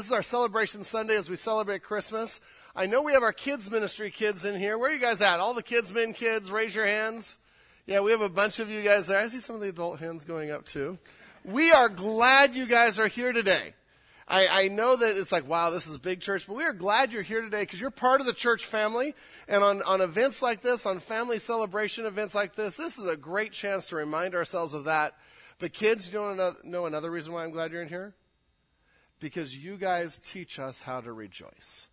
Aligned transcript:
This 0.00 0.06
is 0.06 0.12
our 0.12 0.22
celebration 0.22 0.82
Sunday 0.82 1.14
as 1.14 1.28
we 1.28 1.36
celebrate 1.36 1.82
Christmas. 1.82 2.40
I 2.74 2.86
know 2.86 3.02
we 3.02 3.12
have 3.12 3.22
our 3.22 3.34
kids 3.34 3.70
ministry 3.70 4.10
kids 4.10 4.46
in 4.46 4.58
here. 4.58 4.78
Where 4.78 4.88
are 4.88 4.94
you 4.94 4.98
guys 4.98 5.20
at? 5.20 5.40
All 5.40 5.52
the 5.52 5.62
kids, 5.62 5.92
men, 5.92 6.14
kids, 6.14 6.50
raise 6.50 6.74
your 6.74 6.86
hands. 6.86 7.36
Yeah, 7.84 8.00
we 8.00 8.10
have 8.10 8.22
a 8.22 8.30
bunch 8.30 8.60
of 8.60 8.70
you 8.70 8.82
guys 8.82 9.08
there. 9.08 9.18
I 9.18 9.26
see 9.26 9.40
some 9.40 9.56
of 9.56 9.60
the 9.60 9.68
adult 9.68 10.00
hands 10.00 10.24
going 10.24 10.50
up 10.50 10.64
too. 10.64 10.96
We 11.44 11.70
are 11.70 11.90
glad 11.90 12.54
you 12.54 12.64
guys 12.64 12.98
are 12.98 13.08
here 13.08 13.34
today. 13.34 13.74
I, 14.26 14.48
I 14.48 14.68
know 14.68 14.96
that 14.96 15.18
it's 15.18 15.32
like, 15.32 15.46
wow, 15.46 15.68
this 15.68 15.86
is 15.86 15.96
a 15.96 16.00
big 16.00 16.22
church, 16.22 16.46
but 16.46 16.56
we 16.56 16.64
are 16.64 16.72
glad 16.72 17.12
you're 17.12 17.20
here 17.20 17.42
today 17.42 17.60
because 17.60 17.78
you're 17.78 17.90
part 17.90 18.22
of 18.22 18.26
the 18.26 18.32
church 18.32 18.64
family. 18.64 19.14
And 19.48 19.62
on, 19.62 19.82
on 19.82 20.00
events 20.00 20.40
like 20.40 20.62
this, 20.62 20.86
on 20.86 21.00
family 21.00 21.38
celebration 21.38 22.06
events 22.06 22.34
like 22.34 22.56
this, 22.56 22.74
this 22.74 22.96
is 22.96 23.04
a 23.04 23.18
great 23.18 23.52
chance 23.52 23.84
to 23.88 23.96
remind 23.96 24.34
ourselves 24.34 24.72
of 24.72 24.84
that. 24.84 25.12
But 25.58 25.74
kids, 25.74 26.06
you 26.06 26.12
to 26.14 26.56
know 26.64 26.86
another 26.86 27.10
reason 27.10 27.34
why 27.34 27.44
I'm 27.44 27.50
glad 27.50 27.70
you're 27.70 27.82
in 27.82 27.88
here? 27.90 28.14
Because 29.20 29.56
you 29.56 29.76
guys 29.76 30.18
teach 30.22 30.58
us 30.58 30.82
how 30.82 31.00
to 31.00 31.12
rejoice 31.12 31.88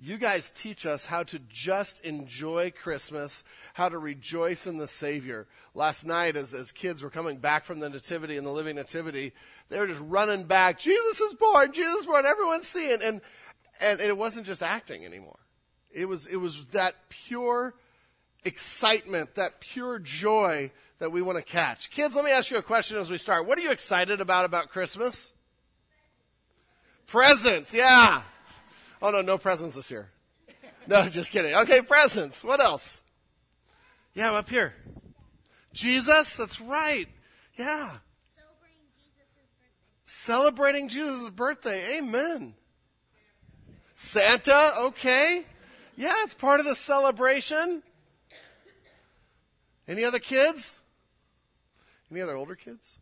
you 0.00 0.16
guys 0.16 0.50
teach 0.50 0.86
us 0.86 1.06
how 1.06 1.24
to 1.24 1.40
just 1.48 2.04
enjoy 2.04 2.70
Christmas, 2.70 3.42
how 3.74 3.88
to 3.88 3.98
rejoice 3.98 4.66
in 4.66 4.78
the 4.78 4.86
Savior. 4.86 5.48
Last 5.74 6.06
night, 6.06 6.36
as, 6.36 6.54
as 6.54 6.70
kids 6.70 7.02
were 7.02 7.10
coming 7.10 7.38
back 7.38 7.64
from 7.64 7.80
the 7.80 7.88
Nativity 7.88 8.36
and 8.36 8.46
the 8.46 8.52
Living 8.52 8.76
Nativity, 8.76 9.32
they 9.68 9.78
were 9.78 9.88
just 9.88 10.02
running 10.02 10.44
back. 10.44 10.78
Jesus 10.78 11.20
is 11.20 11.34
born! 11.34 11.72
Jesus 11.72 11.96
is 11.96 12.06
born! 12.06 12.26
Everyone's 12.26 12.68
seeing. 12.68 13.02
And, 13.02 13.20
and, 13.80 14.00
and 14.00 14.00
it 14.00 14.16
wasn't 14.16 14.46
just 14.46 14.62
acting 14.62 15.04
anymore. 15.04 15.38
It 15.90 16.04
was, 16.04 16.26
it 16.26 16.36
was 16.36 16.64
that 16.66 16.94
pure 17.08 17.74
excitement, 18.44 19.34
that 19.34 19.58
pure 19.58 19.98
joy 19.98 20.70
that 21.00 21.10
we 21.10 21.22
want 21.22 21.38
to 21.38 21.44
catch. 21.44 21.90
Kids, 21.90 22.14
let 22.14 22.24
me 22.24 22.30
ask 22.30 22.52
you 22.52 22.56
a 22.56 22.62
question 22.62 22.98
as 22.98 23.10
we 23.10 23.18
start. 23.18 23.46
What 23.46 23.58
are 23.58 23.62
you 23.62 23.72
excited 23.72 24.20
about 24.20 24.44
about 24.44 24.68
Christmas? 24.68 25.32
Presents, 27.08 27.72
yeah. 27.72 28.22
Oh, 29.00 29.10
no, 29.10 29.22
no 29.22 29.38
presents 29.38 29.74
this 29.74 29.90
year. 29.90 30.10
No, 30.86 31.08
just 31.08 31.32
kidding. 31.32 31.54
Okay, 31.54 31.80
presents. 31.80 32.44
What 32.44 32.60
else? 32.60 33.00
Yeah, 34.14 34.32
up 34.32 34.48
here. 34.50 34.74
Jesus, 35.72 36.36
that's 36.36 36.60
right. 36.60 37.08
Yeah. 37.56 37.96
Celebrating 40.04 40.88
Jesus' 40.88 41.30
birthday. 41.30 41.98
Amen. 41.98 42.54
Santa, 43.94 44.74
okay. 44.78 45.44
Yeah, 45.96 46.14
it's 46.24 46.34
part 46.34 46.60
of 46.60 46.66
the 46.66 46.74
celebration. 46.74 47.82
Any 49.86 50.04
other 50.04 50.18
kids? 50.18 50.78
Any 52.10 52.20
other 52.20 52.36
older 52.36 52.54
kids? 52.54 52.98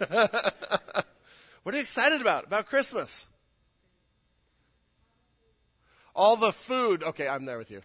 what 1.68 1.74
are 1.74 1.76
you 1.76 1.82
excited 1.82 2.22
about? 2.22 2.46
About 2.46 2.64
Christmas? 2.64 3.28
All 6.14 6.34
the 6.38 6.50
food. 6.50 7.02
Okay, 7.02 7.28
I'm 7.28 7.44
there 7.44 7.58
with 7.58 7.70
you. 7.70 7.82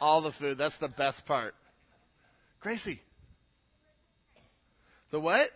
All 0.00 0.20
the 0.20 0.32
food. 0.32 0.58
That's 0.58 0.78
the 0.78 0.88
best 0.88 1.24
part. 1.24 1.54
Gracie. 2.58 3.00
The 5.12 5.20
what? 5.20 5.52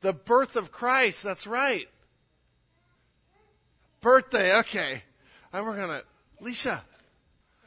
The 0.00 0.14
birth 0.14 0.56
of 0.56 0.72
Christ. 0.72 1.22
That's 1.22 1.46
right. 1.46 1.86
Birthday. 4.00 4.56
Okay. 4.60 5.02
And 5.52 5.66
we're 5.66 5.76
going 5.76 6.00
to, 6.00 6.02
Alicia, 6.40 6.82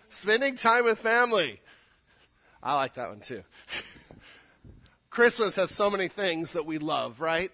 spending 0.10 0.56
time 0.56 0.86
with 0.86 0.98
family. 0.98 1.62
I 2.64 2.74
like 2.74 2.96
that 2.96 3.10
one 3.10 3.20
too. 3.20 3.44
Christmas 5.12 5.56
has 5.56 5.70
so 5.70 5.92
many 5.92 6.08
things 6.08 6.54
that 6.54 6.66
we 6.66 6.80
love, 6.80 7.22
right? 7.22 7.52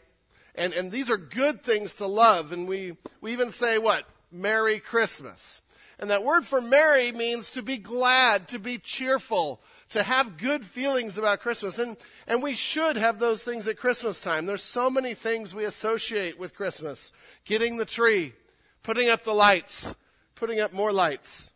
And, 0.56 0.74
and 0.74 0.92
these 0.92 1.10
are 1.10 1.18
good 1.18 1.64
things 1.64 1.96
to 1.96 2.08
love. 2.08 2.52
And 2.52 2.68
we, 2.68 2.98
we 3.22 3.32
even 3.34 3.52
say 3.52 3.78
what? 3.78 4.06
Merry 4.32 4.80
Christmas. 4.80 5.62
And 6.00 6.10
that 6.10 6.24
word 6.24 6.46
for 6.46 6.62
merry 6.62 7.12
means 7.12 7.52
to 7.52 7.62
be 7.62 7.78
glad, 7.78 8.48
to 8.50 8.60
be 8.60 8.80
cheerful, 8.80 9.62
to 9.90 10.02
have 10.02 10.38
good 10.38 10.66
feelings 10.66 11.18
about 11.18 11.42
Christmas. 11.42 11.78
And, 11.78 11.96
and 12.28 12.42
we 12.42 12.56
should 12.56 12.98
have 12.98 13.20
those 13.20 13.44
things 13.44 13.68
at 13.68 13.78
Christmas 13.78 14.20
time. 14.20 14.46
There's 14.46 14.64
so 14.64 14.90
many 14.90 15.14
things 15.14 15.54
we 15.54 15.64
associate 15.64 16.40
with 16.40 16.56
Christmas. 16.56 17.12
Getting 17.46 17.78
the 17.78 17.86
tree, 17.86 18.34
putting 18.82 19.10
up 19.10 19.22
the 19.22 19.34
lights, 19.34 19.94
putting 20.34 20.60
up 20.60 20.74
more 20.74 20.92
lights, 20.92 21.52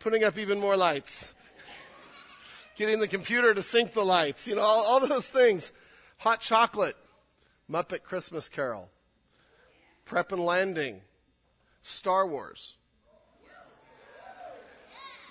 putting 0.00 0.24
up 0.24 0.36
even 0.36 0.58
more 0.58 0.76
lights, 0.76 1.34
getting 2.76 2.98
the 2.98 3.06
computer 3.06 3.54
to 3.54 3.62
sync 3.62 3.92
the 3.92 4.04
lights, 4.04 4.48
you 4.48 4.56
know, 4.56 4.62
all, 4.62 4.84
all 4.84 5.06
those 5.06 5.26
things. 5.26 5.72
Hot 6.18 6.40
chocolate, 6.40 6.96
Muppet 7.70 8.02
Christmas 8.02 8.48
Carol, 8.48 8.90
prep 10.04 10.32
and 10.32 10.44
landing, 10.44 11.02
Star 11.82 12.26
Wars. 12.26 12.76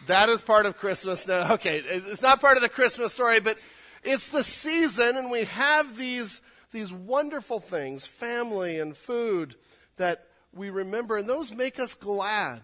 That 0.08 0.30
is 0.30 0.42
part 0.42 0.66
of 0.66 0.78
Christmas 0.78 1.28
now. 1.28 1.54
Okay, 1.60 1.80
it's 1.80 2.22
not 2.22 2.40
part 2.40 2.56
of 2.56 2.64
the 2.64 2.70
Christmas 2.70 3.12
story, 3.12 3.42
but 3.42 3.58
it's 4.04 4.30
the 4.30 4.44
season 4.44 5.18
and 5.18 5.30
we 5.30 5.44
have 5.44 5.98
these, 5.98 6.42
these 6.72 6.94
wonderful 6.94 7.60
things, 7.60 8.06
family 8.06 8.80
and 8.80 8.96
food 8.96 9.56
that 9.98 10.26
we 10.54 10.70
remember 10.70 11.18
and 11.18 11.28
those 11.28 11.52
make 11.52 11.80
us 11.80 11.94
glad. 11.94 12.62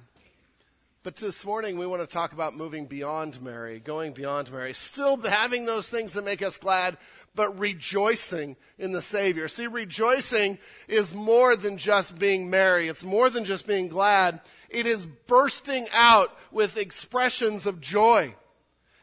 But 1.04 1.18
this 1.18 1.46
morning 1.46 1.78
we 1.78 1.86
want 1.86 2.02
to 2.02 2.08
talk 2.08 2.34
about 2.34 2.56
moving 2.56 2.86
beyond 2.86 3.42
merry, 3.42 3.80
going 3.80 4.14
beyond 4.14 4.52
merry, 4.52 4.74
still 4.74 5.18
having 5.18 5.66
those 5.66 5.90
things 5.90 6.14
that 6.14 6.24
make 6.24 6.42
us 6.42 6.58
glad, 6.58 6.98
but 7.36 7.58
rejoicing 7.60 8.56
in 8.78 8.92
the 8.92 9.02
Savior. 9.02 9.48
See, 9.48 9.68
rejoicing 9.68 10.58
is 10.88 11.14
more 11.14 11.56
than 11.56 11.78
just 11.78 12.18
being 12.18 12.50
merry. 12.50 12.88
It's 12.88 13.04
more 13.04 13.30
than 13.30 13.46
just 13.46 13.68
being 13.68 13.88
glad. 13.88 14.42
It 14.70 14.88
is 14.88 15.06
bursting 15.06 15.88
out 15.94 16.36
with 16.52 16.78
expressions 16.78 17.66
of 17.66 17.82
joy. 17.82 18.36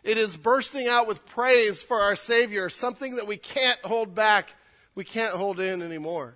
It 0.02 0.18
is 0.18 0.36
bursting 0.36 0.88
out 0.88 1.06
with 1.06 1.24
praise 1.26 1.80
for 1.80 2.00
our 2.00 2.16
Savior, 2.16 2.68
something 2.68 3.16
that 3.16 3.26
we 3.26 3.36
can't 3.36 3.78
hold 3.84 4.14
back, 4.14 4.50
we 4.94 5.04
can't 5.04 5.34
hold 5.34 5.60
in 5.60 5.80
anymore. 5.80 6.34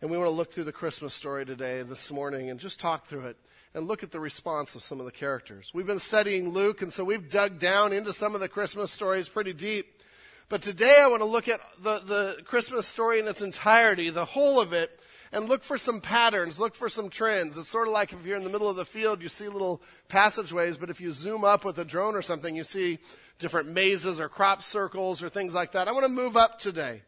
And 0.00 0.10
we 0.10 0.16
want 0.16 0.28
to 0.28 0.34
look 0.34 0.52
through 0.52 0.64
the 0.64 0.72
Christmas 0.72 1.12
story 1.12 1.44
today, 1.44 1.82
this 1.82 2.10
morning, 2.10 2.50
and 2.50 2.58
just 2.58 2.80
talk 2.80 3.06
through 3.06 3.26
it 3.26 3.36
and 3.74 3.86
look 3.86 4.02
at 4.02 4.12
the 4.12 4.20
response 4.20 4.74
of 4.74 4.82
some 4.82 5.00
of 5.00 5.06
the 5.06 5.12
characters. 5.12 5.72
We've 5.74 5.86
been 5.86 5.98
studying 5.98 6.50
Luke, 6.50 6.82
and 6.82 6.92
so 6.92 7.04
we've 7.04 7.28
dug 7.28 7.58
down 7.58 7.92
into 7.92 8.12
some 8.12 8.34
of 8.34 8.40
the 8.40 8.48
Christmas 8.48 8.90
stories 8.90 9.28
pretty 9.28 9.52
deep. 9.52 10.02
But 10.48 10.62
today 10.62 10.96
I 10.98 11.08
want 11.08 11.20
to 11.20 11.28
look 11.28 11.46
at 11.46 11.60
the, 11.82 11.98
the 11.98 12.42
Christmas 12.44 12.86
story 12.86 13.18
in 13.18 13.28
its 13.28 13.42
entirety, 13.42 14.08
the 14.08 14.24
whole 14.24 14.60
of 14.60 14.72
it, 14.72 14.98
and 15.30 15.46
look 15.46 15.62
for 15.62 15.76
some 15.76 16.00
patterns, 16.00 16.58
look 16.58 16.74
for 16.74 16.88
some 16.88 17.10
trends. 17.10 17.58
It's 17.58 17.68
sort 17.68 17.86
of 17.86 17.92
like 17.92 18.14
if 18.14 18.24
you're 18.24 18.38
in 18.38 18.44
the 18.44 18.50
middle 18.50 18.70
of 18.70 18.76
the 18.76 18.86
field, 18.86 19.20
you 19.20 19.28
see 19.28 19.46
little 19.46 19.82
passageways, 20.08 20.78
but 20.78 20.88
if 20.88 21.02
you 21.02 21.12
zoom 21.12 21.44
up 21.44 21.66
with 21.66 21.78
a 21.78 21.84
drone 21.84 22.14
or 22.14 22.22
something, 22.22 22.56
you 22.56 22.64
see 22.64 22.98
different 23.38 23.68
mazes 23.68 24.18
or 24.18 24.30
crop 24.30 24.62
circles 24.62 25.22
or 25.22 25.28
things 25.28 25.54
like 25.54 25.72
that. 25.72 25.86
I 25.86 25.92
want 25.92 26.06
to 26.06 26.10
move 26.10 26.34
up 26.34 26.58
today 26.58 27.02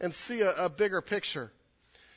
and 0.00 0.14
see 0.14 0.42
a, 0.42 0.52
a 0.52 0.68
bigger 0.68 1.00
picture. 1.00 1.50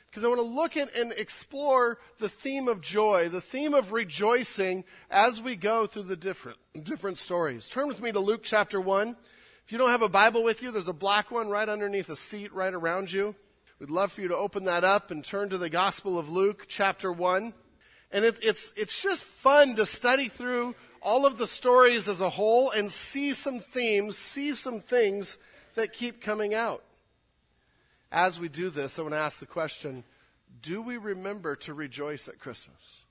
Because 0.08 0.24
I 0.24 0.28
want 0.28 0.38
to 0.38 0.46
look 0.46 0.76
at 0.76 0.96
and 0.96 1.12
explore 1.12 1.98
the 2.18 2.28
theme 2.28 2.68
of 2.68 2.80
joy, 2.80 3.28
the 3.28 3.40
theme 3.40 3.74
of 3.74 3.90
rejoicing 3.90 4.84
as 5.10 5.42
we 5.42 5.56
go 5.56 5.86
through 5.86 6.04
the 6.04 6.16
different, 6.16 6.58
different 6.84 7.18
stories. 7.18 7.68
Turn 7.68 7.88
with 7.88 8.00
me 8.00 8.12
to 8.12 8.20
Luke 8.20 8.42
chapter 8.44 8.80
1. 8.80 9.16
If 9.70 9.72
you 9.74 9.78
don't 9.78 9.90
have 9.90 10.02
a 10.02 10.08
Bible 10.08 10.42
with 10.42 10.64
you, 10.64 10.72
there's 10.72 10.88
a 10.88 10.92
black 10.92 11.30
one 11.30 11.48
right 11.48 11.68
underneath 11.68 12.08
a 12.08 12.16
seat 12.16 12.52
right 12.52 12.74
around 12.74 13.12
you. 13.12 13.36
We'd 13.78 13.88
love 13.88 14.10
for 14.10 14.20
you 14.20 14.26
to 14.26 14.36
open 14.36 14.64
that 14.64 14.82
up 14.82 15.12
and 15.12 15.24
turn 15.24 15.48
to 15.50 15.58
the 15.58 15.70
Gospel 15.70 16.18
of 16.18 16.28
Luke, 16.28 16.64
chapter 16.66 17.12
1. 17.12 17.54
And 18.10 18.24
it, 18.24 18.40
it's, 18.42 18.72
it's 18.76 19.00
just 19.00 19.22
fun 19.22 19.76
to 19.76 19.86
study 19.86 20.26
through 20.26 20.74
all 21.00 21.24
of 21.24 21.38
the 21.38 21.46
stories 21.46 22.08
as 22.08 22.20
a 22.20 22.30
whole 22.30 22.72
and 22.72 22.90
see 22.90 23.32
some 23.32 23.60
themes, 23.60 24.18
see 24.18 24.54
some 24.54 24.80
things 24.80 25.38
that 25.76 25.92
keep 25.92 26.20
coming 26.20 26.52
out. 26.52 26.82
As 28.10 28.40
we 28.40 28.48
do 28.48 28.70
this, 28.70 28.98
I 28.98 29.02
want 29.02 29.14
to 29.14 29.18
ask 29.18 29.38
the 29.38 29.46
question 29.46 30.02
do 30.60 30.82
we 30.82 30.96
remember 30.96 31.54
to 31.54 31.74
rejoice 31.74 32.26
at 32.26 32.40
Christmas? 32.40 33.04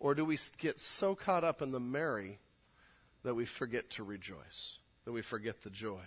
Or 0.00 0.14
do 0.14 0.24
we 0.24 0.38
get 0.56 0.80
so 0.80 1.14
caught 1.14 1.44
up 1.44 1.60
in 1.60 1.72
the 1.72 1.78
merry 1.78 2.38
that 3.22 3.34
we 3.34 3.44
forget 3.44 3.90
to 3.90 4.02
rejoice? 4.02 4.78
That 5.04 5.12
we 5.12 5.22
forget 5.22 5.62
the 5.62 5.70
joy. 5.70 6.02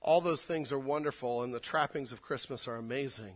All 0.00 0.20
those 0.20 0.44
things 0.44 0.72
are 0.72 0.78
wonderful, 0.78 1.42
and 1.42 1.54
the 1.54 1.60
trappings 1.60 2.12
of 2.12 2.22
Christmas 2.22 2.68
are 2.68 2.76
amazing. 2.76 3.34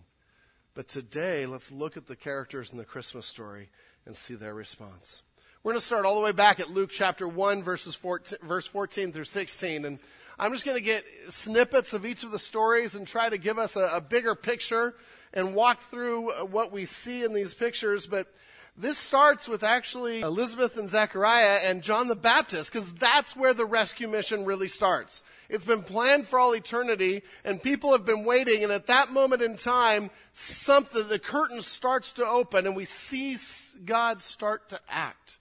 But 0.75 0.89
today, 0.89 1.47
let's 1.47 1.73
look 1.73 1.97
at 1.97 2.07
the 2.07 2.17
characters 2.17 2.71
in 2.71 2.79
the 2.79 2.85
Christmas 2.85 3.27
story 3.27 3.71
and 4.07 4.15
see 4.15 4.35
their 4.35 4.55
response. 4.55 5.23
We're 5.63 5.73
going 5.73 5.81
to 5.81 5.87
start 5.87 6.05
all 6.05 6.15
the 6.15 6.25
way 6.25 6.33
back 6.33 6.61
at 6.61 6.71
Luke 6.71 6.91
chapter 6.93 7.27
1, 7.27 7.65
verses 7.65 7.95
14, 7.95 8.39
verse 8.43 8.67
14 8.67 9.13
through 9.13 9.25
16. 9.25 9.85
And 9.85 9.99
I'm 10.39 10.53
just 10.53 10.65
going 10.65 10.77
to 10.77 10.83
get 10.83 11.05
snippets 11.31 11.95
of 11.95 12.07
each 12.07 12.23
of 12.23 12.31
the 12.31 12.39
stories 12.39 12.95
and 12.95 13.07
try 13.07 13.29
to 13.29 13.39
give 13.39 13.59
us 13.59 13.75
a, 13.75 13.91
a 13.95 14.01
bigger 14.01 14.35
picture 14.35 14.95
and 15.33 15.55
walk 15.55 15.81
through 15.81 16.31
what 16.47 16.71
we 16.71 16.85
see 16.85 17.25
in 17.25 17.33
these 17.33 17.55
pictures. 17.55 18.07
But 18.07 18.33
this 18.79 18.97
starts 18.97 19.49
with 19.49 19.65
actually 19.65 20.21
Elizabeth 20.21 20.77
and 20.77 20.89
Zechariah 20.89 21.61
and 21.65 21.83
John 21.83 22.07
the 22.07 22.15
Baptist, 22.15 22.73
because 22.73 22.93
that's 22.93 23.35
where 23.35 23.53
the 23.53 23.67
rescue 23.67 24.07
mission 24.07 24.45
really 24.45 24.69
starts. 24.69 25.25
It's 25.49 25.65
been 25.65 25.83
planned 25.83 26.29
for 26.29 26.39
all 26.39 26.55
eternity, 26.55 27.23
and 27.45 27.63
people 27.63 27.93
have 27.93 28.05
been 28.05 28.25
waiting, 28.25 28.63
and 28.63 28.73
at 28.73 28.87
that 28.87 29.11
moment 29.11 29.43
in 29.43 29.57
time, 29.57 30.11
something, 30.33 31.09
the 31.09 31.19
curtain 31.19 31.61
starts 31.63 32.13
to 32.13 32.27
open, 32.27 32.67
and 32.67 32.77
we 32.77 32.85
see 32.85 33.37
God 33.85 34.23
start 34.23 34.69
to 34.69 34.81
act. 34.89 35.39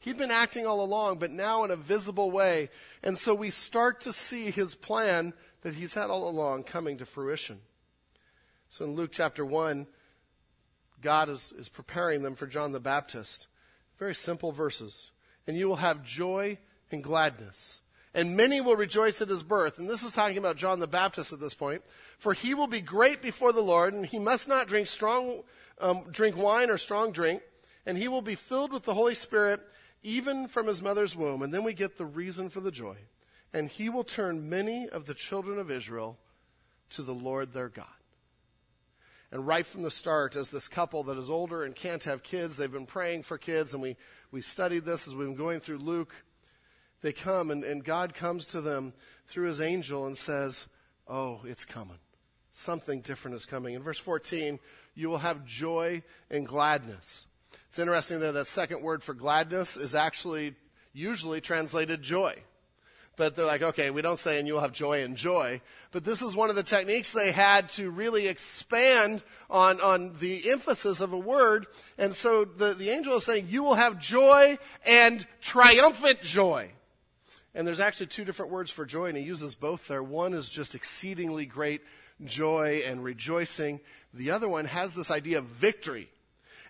He'd 0.00 0.16
been 0.16 0.30
acting 0.30 0.66
all 0.66 0.82
along, 0.82 1.18
but 1.18 1.30
now 1.30 1.62
in 1.62 1.70
a 1.70 1.76
visible 1.76 2.30
way. 2.30 2.70
And 3.02 3.18
so 3.18 3.34
we 3.34 3.50
start 3.50 4.00
to 4.02 4.12
see 4.12 4.50
his 4.50 4.74
plan 4.74 5.34
that 5.60 5.74
he's 5.74 5.94
had 5.94 6.08
all 6.08 6.28
along 6.28 6.64
coming 6.64 6.96
to 6.98 7.06
fruition. 7.06 7.60
So 8.70 8.86
in 8.86 8.92
Luke 8.92 9.10
chapter 9.12 9.44
1, 9.44 9.86
God 11.02 11.28
is, 11.28 11.52
is 11.56 11.68
preparing 11.68 12.22
them 12.22 12.34
for 12.34 12.46
John 12.46 12.72
the 12.72 12.80
Baptist. 12.80 13.48
Very 13.98 14.14
simple 14.14 14.52
verses. 14.52 15.10
And 15.46 15.56
you 15.56 15.68
will 15.68 15.76
have 15.76 16.04
joy 16.04 16.58
and 16.90 17.02
gladness. 17.02 17.80
And 18.12 18.36
many 18.36 18.60
will 18.60 18.76
rejoice 18.76 19.20
at 19.20 19.28
his 19.28 19.42
birth. 19.42 19.78
And 19.78 19.88
this 19.88 20.02
is 20.02 20.12
talking 20.12 20.38
about 20.38 20.56
John 20.56 20.80
the 20.80 20.86
Baptist 20.86 21.32
at 21.32 21.40
this 21.40 21.54
point. 21.54 21.82
For 22.18 22.34
he 22.34 22.54
will 22.54 22.66
be 22.66 22.80
great 22.80 23.22
before 23.22 23.52
the 23.52 23.62
Lord, 23.62 23.94
and 23.94 24.04
he 24.04 24.18
must 24.18 24.48
not 24.48 24.66
drink 24.66 24.88
strong, 24.88 25.42
um, 25.80 26.06
drink 26.10 26.36
wine 26.36 26.70
or 26.70 26.76
strong 26.76 27.12
drink. 27.12 27.42
And 27.86 27.96
he 27.96 28.08
will 28.08 28.22
be 28.22 28.34
filled 28.34 28.72
with 28.72 28.82
the 28.82 28.94
Holy 28.94 29.14
Spirit 29.14 29.60
even 30.02 30.48
from 30.48 30.66
his 30.66 30.82
mother's 30.82 31.14
womb. 31.14 31.42
And 31.42 31.52
then 31.52 31.64
we 31.64 31.72
get 31.74 31.98
the 31.98 32.06
reason 32.06 32.50
for 32.50 32.60
the 32.60 32.70
joy. 32.70 32.96
And 33.52 33.68
he 33.68 33.88
will 33.88 34.04
turn 34.04 34.48
many 34.48 34.88
of 34.88 35.06
the 35.06 35.14
children 35.14 35.58
of 35.58 35.70
Israel 35.70 36.18
to 36.90 37.02
the 37.02 37.14
Lord 37.14 37.52
their 37.52 37.68
God. 37.68 37.86
And 39.32 39.46
right 39.46 39.64
from 39.64 39.82
the 39.82 39.90
start, 39.90 40.34
as 40.34 40.50
this 40.50 40.66
couple 40.66 41.04
that 41.04 41.16
is 41.16 41.30
older 41.30 41.62
and 41.62 41.74
can't 41.74 42.02
have 42.04 42.22
kids, 42.22 42.56
they've 42.56 42.70
been 42.70 42.86
praying 42.86 43.22
for 43.22 43.38
kids, 43.38 43.74
and 43.74 43.82
we, 43.82 43.96
we 44.32 44.40
studied 44.40 44.84
this 44.84 45.06
as 45.06 45.14
we've 45.14 45.28
been 45.28 45.36
going 45.36 45.60
through 45.60 45.78
Luke. 45.78 46.14
They 47.00 47.12
come, 47.12 47.50
and, 47.50 47.62
and 47.62 47.84
God 47.84 48.14
comes 48.14 48.44
to 48.46 48.60
them 48.60 48.92
through 49.26 49.46
his 49.46 49.60
angel 49.60 50.06
and 50.06 50.18
says, 50.18 50.66
Oh, 51.06 51.40
it's 51.44 51.64
coming. 51.64 51.98
Something 52.52 53.00
different 53.00 53.36
is 53.36 53.46
coming. 53.46 53.74
In 53.74 53.82
verse 53.82 53.98
14, 53.98 54.58
you 54.94 55.08
will 55.08 55.18
have 55.18 55.44
joy 55.44 56.02
and 56.30 56.46
gladness. 56.46 57.26
It's 57.68 57.78
interesting 57.78 58.20
that 58.20 58.32
that 58.32 58.46
second 58.48 58.82
word 58.82 59.02
for 59.02 59.14
gladness 59.14 59.76
is 59.76 59.94
actually 59.94 60.54
usually 60.92 61.40
translated 61.40 62.02
joy. 62.02 62.34
But 63.20 63.36
they're 63.36 63.44
like, 63.44 63.60
okay, 63.60 63.90
we 63.90 64.00
don't 64.00 64.18
say, 64.18 64.38
and 64.38 64.48
you'll 64.48 64.62
have 64.62 64.72
joy 64.72 65.02
and 65.02 65.14
joy. 65.14 65.60
But 65.90 66.06
this 66.06 66.22
is 66.22 66.34
one 66.34 66.48
of 66.48 66.56
the 66.56 66.62
techniques 66.62 67.12
they 67.12 67.32
had 67.32 67.68
to 67.70 67.90
really 67.90 68.28
expand 68.28 69.22
on, 69.50 69.78
on 69.82 70.14
the 70.20 70.50
emphasis 70.50 71.02
of 71.02 71.12
a 71.12 71.18
word. 71.18 71.66
And 71.98 72.14
so 72.14 72.46
the, 72.46 72.72
the 72.72 72.88
angel 72.88 73.16
is 73.16 73.26
saying, 73.26 73.48
you 73.50 73.62
will 73.62 73.74
have 73.74 73.98
joy 73.98 74.56
and 74.86 75.26
triumphant 75.42 76.22
joy. 76.22 76.70
And 77.54 77.66
there's 77.66 77.78
actually 77.78 78.06
two 78.06 78.24
different 78.24 78.52
words 78.52 78.70
for 78.70 78.86
joy, 78.86 79.10
and 79.10 79.18
he 79.18 79.22
uses 79.22 79.54
both 79.54 79.86
there. 79.86 80.02
One 80.02 80.32
is 80.32 80.48
just 80.48 80.74
exceedingly 80.74 81.44
great 81.44 81.82
joy 82.24 82.84
and 82.86 83.04
rejoicing. 83.04 83.80
The 84.14 84.30
other 84.30 84.48
one 84.48 84.64
has 84.64 84.94
this 84.94 85.10
idea 85.10 85.40
of 85.40 85.44
victory. 85.44 86.08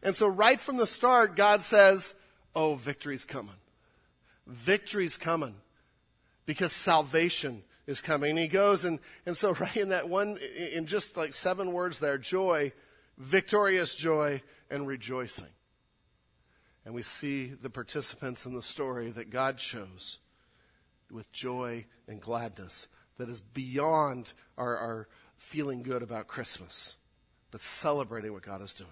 And 0.02 0.16
so 0.16 0.26
right 0.26 0.60
from 0.60 0.78
the 0.78 0.86
start, 0.88 1.36
God 1.36 1.62
says, 1.62 2.12
oh, 2.56 2.74
victory's 2.74 3.24
coming. 3.24 3.54
Victory's 4.48 5.16
coming 5.16 5.54
because 6.46 6.72
salvation 6.72 7.62
is 7.86 8.00
coming. 8.00 8.30
And 8.30 8.38
he 8.38 8.48
goes 8.48 8.84
and, 8.84 8.98
and 9.26 9.36
so 9.36 9.52
right 9.60 9.76
in 9.76 9.90
that 9.90 10.08
one, 10.08 10.38
in 10.72 10.86
just 10.86 11.16
like 11.16 11.34
seven 11.34 11.72
words 11.72 11.98
there, 11.98 12.18
joy, 12.18 12.72
victorious 13.18 13.94
joy, 13.94 14.42
and 14.70 14.86
rejoicing. 14.86 15.46
And 16.84 16.94
we 16.94 17.02
see 17.02 17.46
the 17.48 17.70
participants 17.70 18.46
in 18.46 18.54
the 18.54 18.62
story 18.62 19.10
that 19.10 19.30
God 19.30 19.58
chose 19.58 20.18
with 21.10 21.30
joy 21.32 21.84
and 22.08 22.20
gladness 22.20 22.88
that 23.18 23.28
is 23.28 23.40
beyond 23.40 24.32
our, 24.56 24.76
our 24.76 25.08
feeling 25.36 25.82
good 25.82 26.02
about 26.02 26.26
Christmas, 26.26 26.96
but 27.50 27.60
celebrating 27.60 28.32
what 28.32 28.42
God 28.42 28.62
is 28.62 28.72
doing. 28.72 28.90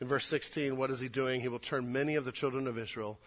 In 0.00 0.06
verse 0.06 0.26
16, 0.26 0.76
what 0.76 0.90
is 0.90 1.00
he 1.00 1.08
doing? 1.08 1.40
He 1.40 1.48
will 1.48 1.58
turn 1.58 1.92
many 1.92 2.14
of 2.14 2.24
the 2.24 2.32
children 2.32 2.66
of 2.66 2.78
Israel 2.78 3.18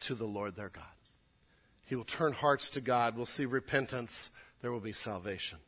to 0.00 0.14
the 0.14 0.24
Lord 0.24 0.56
their 0.56 0.70
God. 0.70 0.84
He 1.88 1.96
will 1.96 2.04
turn 2.04 2.34
hearts 2.34 2.68
to 2.70 2.82
God. 2.82 3.16
We'll 3.16 3.24
see 3.24 3.46
repentance. 3.46 4.30
There 4.60 4.70
will 4.70 4.78
be 4.78 4.92
salvation. 4.92 5.58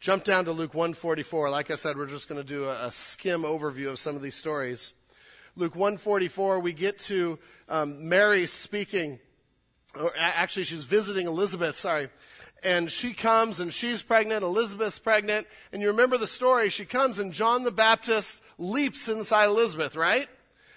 Jump 0.00 0.24
down 0.24 0.44
to 0.46 0.52
Luke 0.52 0.74
144. 0.74 1.50
Like 1.50 1.70
I 1.70 1.76
said, 1.76 1.96
we're 1.96 2.06
just 2.06 2.28
going 2.28 2.40
to 2.40 2.46
do 2.46 2.64
a, 2.64 2.86
a 2.86 2.90
skim 2.90 3.42
overview 3.42 3.90
of 3.90 4.00
some 4.00 4.16
of 4.16 4.22
these 4.22 4.34
stories. 4.34 4.92
Luke 5.54 5.76
144, 5.76 6.58
we 6.58 6.72
get 6.72 6.98
to 6.98 7.38
um, 7.68 8.08
Mary 8.08 8.44
speaking, 8.46 9.20
or 9.98 10.12
actually 10.18 10.64
she's 10.64 10.82
visiting 10.82 11.28
Elizabeth, 11.28 11.76
sorry. 11.76 12.08
And 12.64 12.90
she 12.90 13.14
comes 13.14 13.60
and 13.60 13.72
she's 13.72 14.02
pregnant, 14.02 14.42
Elizabeth's 14.42 14.98
pregnant. 14.98 15.46
And 15.72 15.80
you 15.80 15.88
remember 15.88 16.18
the 16.18 16.26
story. 16.26 16.70
She 16.70 16.84
comes 16.84 17.20
and 17.20 17.32
John 17.32 17.62
the 17.62 17.70
Baptist 17.70 18.42
leaps 18.58 19.08
inside 19.08 19.46
Elizabeth, 19.46 19.94
right? 19.94 20.28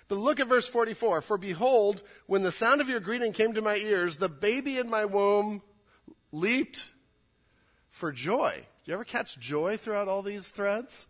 But 0.09 0.17
look 0.17 0.39
at 0.39 0.47
verse 0.47 0.67
44. 0.67 1.21
For 1.21 1.37
behold, 1.37 2.03
when 2.25 2.41
the 2.41 2.51
sound 2.51 2.81
of 2.81 2.89
your 2.89 2.99
greeting 2.99 3.31
came 3.31 3.53
to 3.53 3.61
my 3.61 3.75
ears, 3.75 4.17
the 4.17 4.27
baby 4.27 4.77
in 4.77 4.89
my 4.89 5.05
womb 5.05 5.61
leaped 6.31 6.89
for 7.91 8.11
joy. 8.11 8.65
Do 8.83 8.91
you 8.91 8.95
ever 8.95 9.05
catch 9.05 9.39
joy 9.39 9.77
throughout 9.77 10.07
all 10.07 10.23
these 10.23 10.49
threads? 10.49 11.05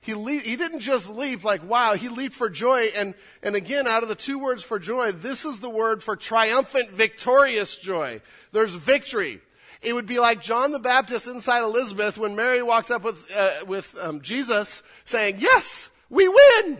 He, 0.00 0.14
le- 0.14 0.40
he 0.40 0.56
didn't 0.56 0.80
just 0.80 1.10
leap 1.14 1.44
like, 1.44 1.68
wow, 1.68 1.94
he 1.94 2.08
leaped 2.08 2.34
for 2.34 2.48
joy. 2.48 2.86
And, 2.96 3.14
and 3.42 3.54
again, 3.54 3.86
out 3.86 4.02
of 4.02 4.08
the 4.08 4.14
two 4.14 4.38
words 4.38 4.62
for 4.62 4.78
joy, 4.78 5.12
this 5.12 5.44
is 5.44 5.60
the 5.60 5.68
word 5.68 6.02
for 6.02 6.16
triumphant, 6.16 6.90
victorious 6.90 7.76
joy. 7.76 8.22
There's 8.52 8.74
victory. 8.74 9.42
It 9.82 9.92
would 9.92 10.06
be 10.06 10.18
like 10.18 10.40
John 10.40 10.72
the 10.72 10.78
Baptist 10.78 11.26
inside 11.26 11.62
Elizabeth 11.62 12.16
when 12.16 12.36
Mary 12.36 12.62
walks 12.62 12.90
up 12.90 13.02
with, 13.02 13.30
uh, 13.36 13.64
with 13.66 13.94
um, 14.00 14.22
Jesus 14.22 14.82
saying, 15.04 15.36
yes, 15.38 15.90
we 16.08 16.26
win. 16.26 16.78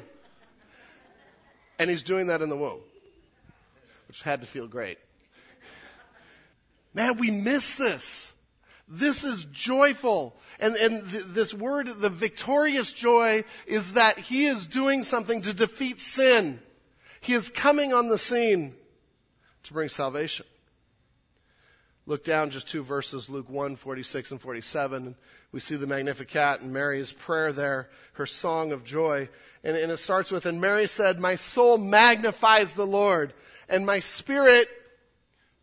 And 1.81 1.89
he's 1.89 2.03
doing 2.03 2.27
that 2.27 2.43
in 2.43 2.51
the 2.51 2.57
womb, 2.59 2.81
which 4.07 4.21
had 4.21 4.43
to 4.43 4.47
feel 4.47 4.69
great. 4.69 4.99
Man, 6.93 7.17
we 7.17 7.31
miss 7.31 7.77
this. 7.77 8.35
This 8.87 9.25
is 9.25 9.45
joyful. 9.45 10.37
And, 10.59 10.77
and 10.77 11.09
th- 11.09 11.25
this 11.25 11.55
word, 11.55 11.87
the 11.87 12.11
victorious 12.11 12.93
joy, 12.93 13.45
is 13.67 13.95
that 13.95 14.19
he 14.19 14.45
is 14.45 14.67
doing 14.67 15.03
something 15.03 15.41
to 15.41 15.55
defeat 15.55 16.01
sin. 16.01 16.61
He 17.23 17.33
is 17.33 17.49
coming 17.49 17.95
on 17.95 18.09
the 18.09 18.19
scene 18.19 18.75
to 19.63 19.73
bring 19.73 19.89
salvation. 19.89 20.45
Look 22.11 22.25
down 22.25 22.51
just 22.51 22.67
two 22.67 22.83
verses, 22.83 23.31
Luke 23.31 23.49
1, 23.49 23.77
46 23.77 24.33
and 24.33 24.41
47. 24.41 25.15
We 25.53 25.61
see 25.61 25.77
the 25.77 25.87
Magnificat 25.87 26.61
and 26.61 26.73
Mary's 26.73 27.13
prayer 27.13 27.53
there, 27.53 27.89
her 28.15 28.27
song 28.27 28.73
of 28.73 28.83
joy. 28.83 29.29
And, 29.63 29.77
and 29.77 29.93
it 29.93 29.99
starts 29.99 30.33
with, 30.33 30.45
And 30.45 30.61
Mary 30.61 30.89
said, 30.89 31.21
My 31.21 31.37
soul 31.37 31.79
magnifies 31.79 32.73
the 32.73 32.85
Lord, 32.85 33.33
and 33.69 33.87
my 33.87 34.01
spirit 34.01 34.67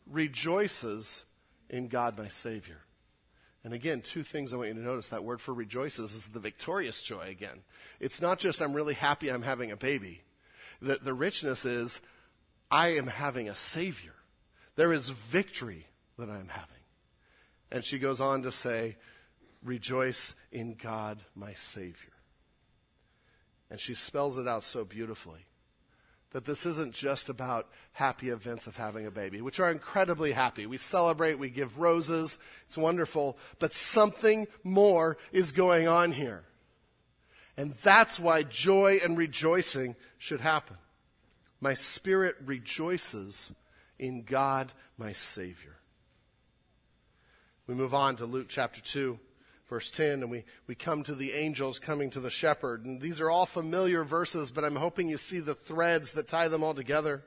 rejoices 0.09 1.25
in 1.69 1.89
God 1.89 2.17
my 2.17 2.29
Savior. 2.29 2.79
And 3.65 3.73
again, 3.73 3.99
two 3.99 4.23
things 4.23 4.53
I 4.53 4.55
want 4.55 4.69
you 4.69 4.75
to 4.75 4.79
notice. 4.79 5.09
That 5.09 5.25
word 5.25 5.41
for 5.41 5.53
rejoices 5.53 6.15
is 6.15 6.27
the 6.27 6.39
victorious 6.39 7.01
joy 7.01 7.27
again. 7.27 7.59
It's 7.99 8.21
not 8.21 8.39
just 8.39 8.61
I'm 8.61 8.73
really 8.73 8.93
happy 8.93 9.27
I'm 9.27 9.41
having 9.41 9.73
a 9.73 9.75
baby. 9.75 10.21
The, 10.81 10.95
the 10.95 11.13
richness 11.13 11.65
is 11.65 11.99
I 12.71 12.95
am 12.95 13.07
having 13.07 13.49
a 13.49 13.55
Savior. 13.57 14.13
There 14.77 14.93
is 14.93 15.09
victory 15.09 15.87
that 16.17 16.29
I 16.29 16.39
am 16.39 16.49
having. 16.49 16.77
And 17.71 17.83
she 17.83 17.99
goes 17.99 18.21
on 18.21 18.43
to 18.43 18.51
say, 18.51 18.97
Rejoice 19.63 20.35
in 20.51 20.75
God 20.75 21.23
my 21.35 21.53
Savior. 21.53 22.13
And 23.69 23.79
she 23.79 23.95
spells 23.95 24.37
it 24.37 24.47
out 24.47 24.63
so 24.63 24.85
beautifully 24.85 25.45
that 26.31 26.45
this 26.45 26.65
isn't 26.65 26.93
just 26.93 27.29
about 27.29 27.67
happy 27.93 28.29
events 28.29 28.67
of 28.67 28.77
having 28.77 29.05
a 29.05 29.11
baby, 29.11 29.41
which 29.41 29.59
are 29.59 29.71
incredibly 29.71 30.33
happy. 30.33 30.65
We 30.65 30.77
celebrate, 30.77 31.39
we 31.39 31.49
give 31.49 31.79
roses, 31.79 32.37
it's 32.67 32.77
wonderful, 32.77 33.37
but 33.59 33.73
something 33.73 34.47
more 34.63 35.17
is 35.31 35.51
going 35.51 35.87
on 35.87 36.11
here. 36.11 36.43
And 37.55 37.73
that's 37.81 38.19
why 38.19 38.43
joy 38.43 38.99
and 39.03 39.17
rejoicing 39.17 39.95
should 40.17 40.41
happen. 40.41 40.77
My 41.59 41.73
spirit 41.73 42.35
rejoices 42.45 43.51
in 43.97 44.23
God, 44.23 44.73
my 44.97 45.11
Savior. 45.13 45.77
We 47.67 47.75
move 47.75 47.93
on 47.93 48.15
to 48.17 48.25
Luke 48.25 48.47
chapter 48.49 48.81
2 48.81 49.19
verse 49.69 49.91
10, 49.91 50.21
and 50.21 50.31
we, 50.31 50.45
we 50.65 50.75
come 50.75 51.03
to 51.03 51.13
the 51.13 51.33
angels 51.33 51.77
coming 51.77 52.09
to 52.11 52.21
the 52.21 52.29
shepherd. 52.29 52.85
And 52.85 53.01
these 53.01 53.19
are 53.19 53.29
all 53.29 53.45
familiar 53.45 54.05
verses, 54.05 54.49
but 54.49 54.63
I'm 54.63 54.77
hoping 54.77 55.09
you 55.09 55.17
see 55.17 55.41
the 55.41 55.55
threads 55.55 56.11
that 56.11 56.29
tie 56.29 56.47
them 56.47 56.63
all 56.63 56.73
together. 56.73 57.21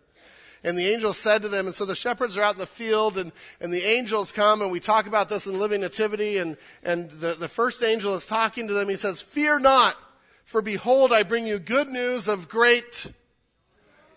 And 0.65 0.79
the 0.79 0.89
angel 0.89 1.13
said 1.13 1.43
to 1.43 1.49
them, 1.49 1.67
and 1.67 1.75
so 1.75 1.85
the 1.85 1.95
shepherds 1.95 2.39
are 2.39 2.43
out 2.43 2.55
in 2.55 2.61
the 2.61 2.67
field, 2.67 3.19
and, 3.19 3.33
and 3.61 3.71
the 3.73 3.85
angels 3.85 4.33
come, 4.33 4.63
and 4.63 4.71
we 4.71 4.81
talk 4.81 5.07
about 5.07 5.29
this 5.29 5.47
in 5.47 5.59
Living 5.59 5.83
Nativity, 5.83 6.39
and, 6.39 6.57
and 6.83 7.11
the, 7.11 7.35
the 7.35 7.49
first 7.49 7.83
angel 7.83 8.15
is 8.15 8.25
talking 8.25 8.69
to 8.69 8.75
them. 8.75 8.89
He 8.89 8.97
says, 8.97 9.21
Fear 9.21 9.61
not, 9.61 9.97
for 10.45 10.63
behold, 10.63 11.13
I 11.13 11.23
bring 11.23 11.47
you 11.47 11.59
good 11.59 11.89
news 11.89 12.29
of 12.29 12.49
great 12.49 13.13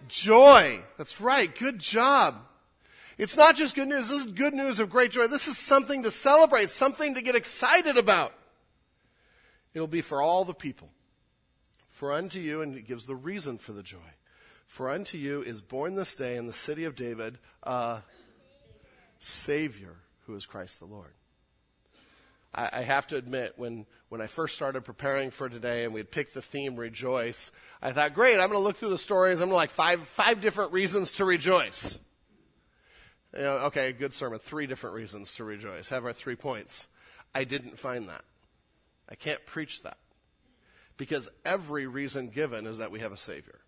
Joy. 0.08 0.82
That's 0.98 1.22
right. 1.22 1.54
Good 1.54 1.80
job. 1.80 2.36
It's 3.18 3.38
not 3.38 3.56
just 3.56 3.76
good 3.76 3.88
news. 3.88 4.10
This 4.10 4.26
is 4.26 4.32
good 4.32 4.54
news 4.54 4.80
of 4.80 4.90
great 4.90 5.12
joy. 5.12 5.28
This 5.28 5.48
is 5.48 5.58
something 5.58 6.04
to 6.04 6.12
celebrate, 6.12 6.70
something 6.70 7.14
to 7.16 7.22
get 7.22 7.36
excited 7.36 7.98
about. 7.98 8.34
It'll 9.74 9.88
be 9.88 10.02
for 10.02 10.22
all 10.22 10.46
the 10.46 10.54
people. 10.54 10.90
For 11.90 12.12
unto 12.12 12.40
you, 12.40 12.62
and 12.62 12.76
it 12.76 12.88
gives 12.88 13.06
the 13.06 13.16
reason 13.16 13.58
for 13.58 13.72
the 13.72 13.84
joy. 13.84 13.98
For 14.66 14.90
unto 14.90 15.18
you 15.18 15.42
is 15.42 15.62
born 15.62 15.96
this 15.96 16.16
day 16.16 16.36
in 16.36 16.48
the 16.48 16.54
city 16.54 16.86
of 16.86 16.96
David 16.96 17.38
a 17.62 18.02
Savior 19.20 19.96
who 20.26 20.36
is 20.36 20.46
Christ 20.46 20.80
the 20.80 20.86
Lord. 20.86 21.14
I, 22.56 22.70
I 22.72 22.82
have 22.82 23.08
to 23.08 23.16
admit, 23.16 23.54
when, 23.58 23.86
when 24.10 24.22
I 24.22 24.28
first 24.28 24.56
started 24.56 24.82
preparing 24.82 25.32
for 25.32 25.50
today 25.50 25.86
and 25.86 25.94
we 25.94 26.00
had 26.00 26.12
picked 26.12 26.34
the 26.34 26.42
theme 26.42 26.76
rejoice, 26.76 27.52
I 27.82 27.92
thought, 27.92 28.14
great, 28.14 28.34
I'm 28.34 28.50
going 28.50 28.52
to 28.52 28.60
look 28.60 28.78
through 28.78 28.90
the 28.90 28.98
stories. 28.98 29.40
I'm 29.40 29.50
going 29.50 29.52
to 29.52 29.56
like 29.56 29.70
five, 29.70 30.02
five 30.08 30.42
different 30.42 30.72
reasons 30.72 31.14
to 31.14 31.26
rejoice. 31.26 32.00
You 33.36 33.44
know, 33.44 33.58
okay, 33.66 33.92
good 33.94 34.14
sermon. 34.14 34.40
Three 34.40 34.68
different 34.68 34.96
reasons 34.96 35.34
to 35.36 35.44
rejoice. 35.44 35.90
Have 35.90 36.06
our 36.06 36.14
three 36.14 36.36
points. 36.36 36.88
I 37.34 37.44
didn't 37.44 37.80
find 37.80 38.08
that. 38.10 38.24
I 39.10 39.16
can't 39.16 39.44
preach 39.46 39.82
that. 39.84 39.98
Because 40.98 41.30
every 41.44 41.88
reason 41.88 42.30
given 42.30 42.68
is 42.68 42.78
that 42.78 42.92
we 42.92 43.00
have 43.00 43.12
a 43.12 43.18
Savior. 43.18 43.60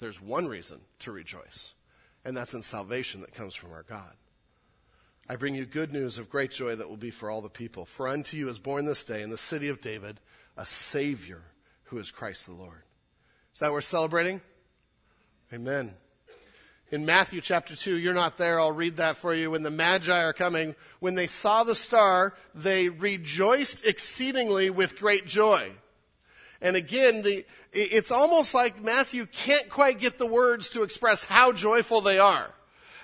There's 0.00 0.20
one 0.20 0.46
reason 0.46 0.80
to 1.00 1.12
rejoice, 1.12 1.74
and 2.24 2.36
that's 2.36 2.54
in 2.54 2.62
salvation 2.62 3.20
that 3.20 3.34
comes 3.34 3.54
from 3.54 3.72
our 3.72 3.82
God. 3.82 4.14
I 5.28 5.36
bring 5.36 5.54
you 5.54 5.66
good 5.66 5.92
news 5.92 6.16
of 6.16 6.30
great 6.30 6.52
joy 6.52 6.74
that 6.76 6.88
will 6.88 6.96
be 6.96 7.10
for 7.10 7.30
all 7.30 7.42
the 7.42 7.50
people. 7.50 7.84
For 7.84 8.08
unto 8.08 8.36
you 8.36 8.48
is 8.48 8.58
born 8.58 8.86
this 8.86 9.04
day 9.04 9.22
in 9.22 9.30
the 9.30 9.36
city 9.36 9.68
of 9.68 9.80
David 9.80 10.20
a 10.56 10.64
Savior 10.64 11.42
who 11.84 11.98
is 11.98 12.10
Christ 12.10 12.46
the 12.46 12.52
Lord. 12.52 12.82
Is 13.52 13.60
that 13.60 13.66
what 13.66 13.74
we're 13.74 13.80
celebrating? 13.82 14.40
Amen. 15.52 15.94
In 16.90 17.04
Matthew 17.04 17.42
chapter 17.42 17.76
2, 17.76 17.98
you're 17.98 18.14
not 18.14 18.38
there, 18.38 18.58
I'll 18.58 18.72
read 18.72 18.96
that 18.96 19.18
for 19.18 19.34
you. 19.34 19.50
When 19.50 19.62
the 19.62 19.70
Magi 19.70 20.22
are 20.22 20.32
coming, 20.32 20.74
when 21.00 21.16
they 21.16 21.26
saw 21.26 21.62
the 21.62 21.74
star, 21.74 22.34
they 22.54 22.88
rejoiced 22.88 23.84
exceedingly 23.84 24.70
with 24.70 24.98
great 24.98 25.26
joy. 25.26 25.72
And 26.62 26.76
again, 26.76 27.20
the, 27.20 27.44
it's 27.72 28.10
almost 28.10 28.54
like 28.54 28.82
Matthew 28.82 29.26
can't 29.26 29.68
quite 29.68 30.00
get 30.00 30.18
the 30.18 30.26
words 30.26 30.70
to 30.70 30.82
express 30.82 31.24
how 31.24 31.52
joyful 31.52 32.00
they 32.00 32.18
are. 32.18 32.54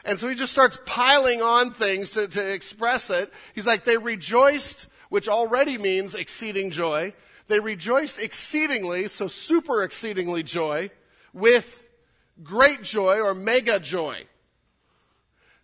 And 0.02 0.18
so 0.18 0.30
he 0.30 0.34
just 0.34 0.52
starts 0.52 0.78
piling 0.86 1.42
on 1.42 1.72
things 1.72 2.10
to, 2.10 2.26
to 2.26 2.52
express 2.52 3.10
it. 3.10 3.30
He's 3.54 3.66
like, 3.66 3.84
they 3.84 3.98
rejoiced, 3.98 4.88
which 5.10 5.28
already 5.28 5.76
means 5.76 6.14
exceeding 6.14 6.70
joy. 6.70 7.12
They 7.48 7.60
rejoiced 7.60 8.18
exceedingly, 8.18 9.08
so 9.08 9.28
super 9.28 9.82
exceedingly 9.82 10.42
joy, 10.42 10.90
with 11.34 11.83
great 12.42 12.82
joy 12.82 13.20
or 13.20 13.34
mega 13.34 13.78
joy. 13.78 14.24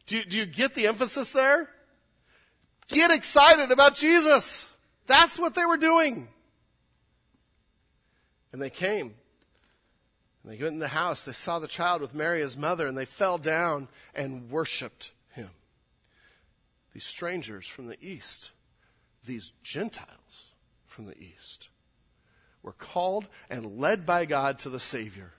Do 0.06 0.16
you, 0.16 0.24
do 0.24 0.36
you 0.38 0.46
get 0.46 0.74
the 0.74 0.86
emphasis 0.86 1.30
there? 1.30 1.68
Get 2.88 3.10
excited 3.10 3.70
about 3.70 3.94
Jesus. 3.94 4.68
That's 5.06 5.38
what 5.38 5.54
they 5.54 5.64
were 5.64 5.76
doing. 5.76 6.28
And 8.52 8.60
they 8.60 8.70
came. 8.70 9.14
And 10.42 10.52
they 10.52 10.56
went 10.56 10.74
in 10.74 10.78
the 10.80 10.88
house. 10.88 11.22
They 11.22 11.32
saw 11.32 11.58
the 11.58 11.68
child 11.68 12.00
with 12.00 12.14
Mary, 12.14 12.40
his 12.40 12.56
mother, 12.56 12.86
and 12.86 12.96
they 12.96 13.04
fell 13.04 13.38
down 13.38 13.88
and 14.14 14.50
worshiped 14.50 15.12
him. 15.32 15.50
These 16.92 17.04
strangers 17.04 17.66
from 17.66 17.86
the 17.86 17.98
east, 18.00 18.50
these 19.24 19.52
Gentiles 19.62 20.52
from 20.86 21.06
the 21.06 21.18
east, 21.18 21.68
were 22.62 22.72
called 22.72 23.28
and 23.48 23.78
led 23.80 24.04
by 24.04 24.24
God 24.24 24.58
to 24.60 24.70
the 24.70 24.80
Savior. 24.80 25.34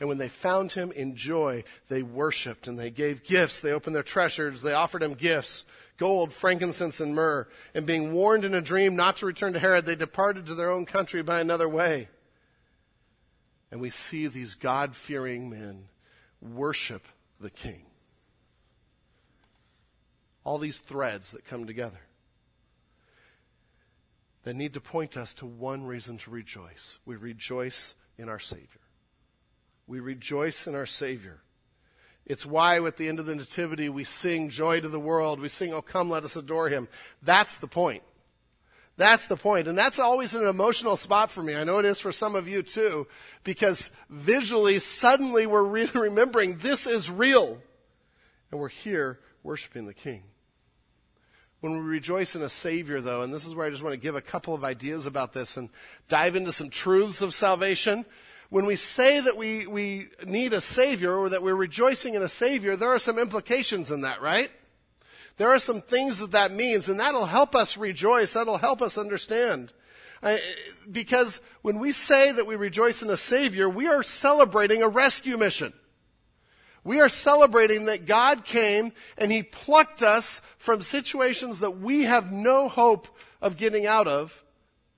And 0.00 0.08
when 0.08 0.18
they 0.18 0.28
found 0.28 0.72
him 0.72 0.90
in 0.92 1.14
joy, 1.14 1.62
they 1.88 2.02
worshiped 2.02 2.66
and 2.66 2.78
they 2.78 2.90
gave 2.90 3.22
gifts. 3.22 3.60
They 3.60 3.72
opened 3.72 3.94
their 3.94 4.02
treasures. 4.02 4.62
They 4.62 4.72
offered 4.72 5.02
him 5.02 5.14
gifts 5.14 5.64
gold, 6.00 6.32
frankincense, 6.32 6.98
and 6.98 7.14
myrrh. 7.14 7.46
And 7.74 7.86
being 7.86 8.14
warned 8.14 8.44
in 8.44 8.54
a 8.54 8.62
dream 8.62 8.96
not 8.96 9.16
to 9.16 9.26
return 9.26 9.52
to 9.52 9.58
Herod, 9.58 9.84
they 9.84 9.94
departed 9.94 10.46
to 10.46 10.54
their 10.54 10.70
own 10.70 10.86
country 10.86 11.22
by 11.22 11.40
another 11.40 11.68
way. 11.68 12.08
And 13.70 13.80
we 13.80 13.90
see 13.90 14.26
these 14.26 14.56
God 14.56 14.96
fearing 14.96 15.50
men 15.50 15.88
worship 16.40 17.06
the 17.38 17.50
King. 17.50 17.84
All 20.42 20.58
these 20.58 20.78
threads 20.78 21.32
that 21.32 21.46
come 21.46 21.66
together 21.66 22.00
that 24.44 24.56
need 24.56 24.72
to 24.72 24.80
point 24.80 25.18
us 25.18 25.34
to 25.34 25.46
one 25.46 25.84
reason 25.84 26.16
to 26.16 26.30
rejoice. 26.30 26.98
We 27.04 27.16
rejoice 27.16 27.94
in 28.16 28.30
our 28.30 28.38
Savior. 28.38 28.79
We 29.90 29.98
rejoice 29.98 30.68
in 30.68 30.76
our 30.76 30.86
Savior. 30.86 31.40
It's 32.24 32.46
why 32.46 32.80
at 32.86 32.96
the 32.96 33.08
end 33.08 33.18
of 33.18 33.26
the 33.26 33.34
Nativity 33.34 33.88
we 33.88 34.04
sing 34.04 34.48
joy 34.48 34.78
to 34.78 34.88
the 34.88 35.00
world. 35.00 35.40
We 35.40 35.48
sing, 35.48 35.74
Oh, 35.74 35.82
come, 35.82 36.08
let 36.08 36.22
us 36.22 36.36
adore 36.36 36.68
him. 36.68 36.86
That's 37.22 37.56
the 37.56 37.66
point. 37.66 38.04
That's 38.96 39.26
the 39.26 39.36
point. 39.36 39.66
And 39.66 39.76
that's 39.76 39.98
always 39.98 40.36
an 40.36 40.46
emotional 40.46 40.96
spot 40.96 41.32
for 41.32 41.42
me. 41.42 41.56
I 41.56 41.64
know 41.64 41.78
it 41.78 41.86
is 41.86 41.98
for 41.98 42.12
some 42.12 42.36
of 42.36 42.46
you 42.46 42.62
too, 42.62 43.08
because 43.42 43.90
visually, 44.08 44.78
suddenly 44.78 45.44
we're 45.44 45.64
really 45.64 45.90
remembering 46.00 46.58
this 46.58 46.86
is 46.86 47.10
real. 47.10 47.58
And 48.52 48.60
we're 48.60 48.68
here 48.68 49.18
worshiping 49.42 49.86
the 49.86 49.94
King. 49.94 50.22
When 51.62 51.72
we 51.72 51.80
rejoice 51.80 52.36
in 52.36 52.42
a 52.42 52.48
Savior, 52.48 53.00
though, 53.00 53.22
and 53.22 53.34
this 53.34 53.44
is 53.44 53.56
where 53.56 53.66
I 53.66 53.70
just 53.70 53.82
want 53.82 53.94
to 53.94 54.00
give 54.00 54.14
a 54.14 54.20
couple 54.20 54.54
of 54.54 54.62
ideas 54.62 55.06
about 55.06 55.32
this 55.32 55.56
and 55.56 55.68
dive 56.08 56.36
into 56.36 56.52
some 56.52 56.70
truths 56.70 57.22
of 57.22 57.34
salvation. 57.34 58.06
When 58.50 58.66
we 58.66 58.76
say 58.76 59.20
that 59.20 59.36
we, 59.36 59.66
we 59.66 60.08
need 60.26 60.52
a 60.52 60.60
Savior 60.60 61.14
or 61.14 61.28
that 61.28 61.42
we're 61.42 61.54
rejoicing 61.54 62.14
in 62.14 62.22
a 62.22 62.28
Savior, 62.28 62.76
there 62.76 62.92
are 62.92 62.98
some 62.98 63.18
implications 63.18 63.92
in 63.92 64.02
that, 64.02 64.20
right? 64.20 64.50
There 65.36 65.50
are 65.50 65.60
some 65.60 65.80
things 65.80 66.18
that 66.18 66.32
that 66.32 66.52
means, 66.52 66.88
and 66.88 66.98
that'll 66.98 67.26
help 67.26 67.54
us 67.54 67.76
rejoice. 67.76 68.32
That'll 68.32 68.58
help 68.58 68.82
us 68.82 68.98
understand. 68.98 69.72
I, 70.22 70.40
because 70.90 71.40
when 71.62 71.78
we 71.78 71.92
say 71.92 72.32
that 72.32 72.46
we 72.46 72.56
rejoice 72.56 73.02
in 73.02 73.08
a 73.08 73.16
Savior, 73.16 73.68
we 73.68 73.86
are 73.86 74.02
celebrating 74.02 74.82
a 74.82 74.88
rescue 74.88 75.36
mission. 75.36 75.72
We 76.82 77.00
are 77.00 77.08
celebrating 77.08 77.84
that 77.86 78.06
God 78.06 78.44
came 78.44 78.92
and 79.16 79.30
He 79.30 79.42
plucked 79.42 80.02
us 80.02 80.42
from 80.58 80.82
situations 80.82 81.60
that 81.60 81.78
we 81.78 82.02
have 82.02 82.32
no 82.32 82.68
hope 82.68 83.08
of 83.40 83.56
getting 83.56 83.86
out 83.86 84.08
of, 84.08 84.44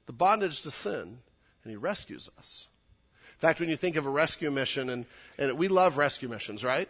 the 0.06 0.12
bondage 0.12 0.62
to 0.62 0.70
sin, 0.70 1.18
and 1.62 1.70
He 1.70 1.76
rescues 1.76 2.30
us. 2.38 2.68
Fact, 3.42 3.58
when 3.58 3.68
you 3.68 3.76
think 3.76 3.96
of 3.96 4.06
a 4.06 4.08
rescue 4.08 4.52
mission, 4.52 4.88
and, 4.88 5.04
and 5.36 5.58
we 5.58 5.66
love 5.66 5.96
rescue 5.96 6.28
missions, 6.28 6.62
right? 6.62 6.88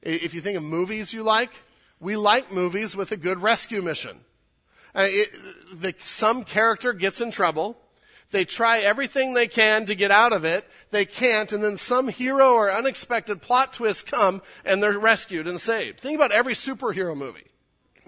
If 0.00 0.32
you 0.32 0.40
think 0.40 0.56
of 0.56 0.62
movies 0.62 1.12
you 1.12 1.22
like, 1.22 1.50
we 2.00 2.16
like 2.16 2.50
movies 2.50 2.96
with 2.96 3.12
a 3.12 3.16
good 3.18 3.42
rescue 3.42 3.82
mission. 3.82 4.20
Uh, 4.94 5.02
it, 5.02 5.28
the, 5.74 5.94
some 5.98 6.44
character 6.44 6.94
gets 6.94 7.20
in 7.20 7.30
trouble. 7.30 7.76
They 8.30 8.46
try 8.46 8.78
everything 8.78 9.34
they 9.34 9.48
can 9.48 9.84
to 9.84 9.94
get 9.94 10.10
out 10.10 10.32
of 10.32 10.46
it. 10.46 10.66
They 10.92 11.04
can't, 11.04 11.52
and 11.52 11.62
then 11.62 11.76
some 11.76 12.08
hero 12.08 12.54
or 12.54 12.72
unexpected 12.72 13.42
plot 13.42 13.74
twist 13.74 14.10
come 14.10 14.40
and 14.64 14.82
they're 14.82 14.98
rescued 14.98 15.46
and 15.46 15.60
saved. 15.60 16.00
Think 16.00 16.16
about 16.16 16.32
every 16.32 16.54
superhero 16.54 17.14
movie. 17.14 17.48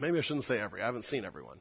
Maybe 0.01 0.17
I 0.17 0.23
shouldn't 0.23 0.45
say 0.45 0.59
every. 0.59 0.81
I 0.81 0.87
haven't 0.87 1.05
seen 1.05 1.27
everyone. 1.27 1.61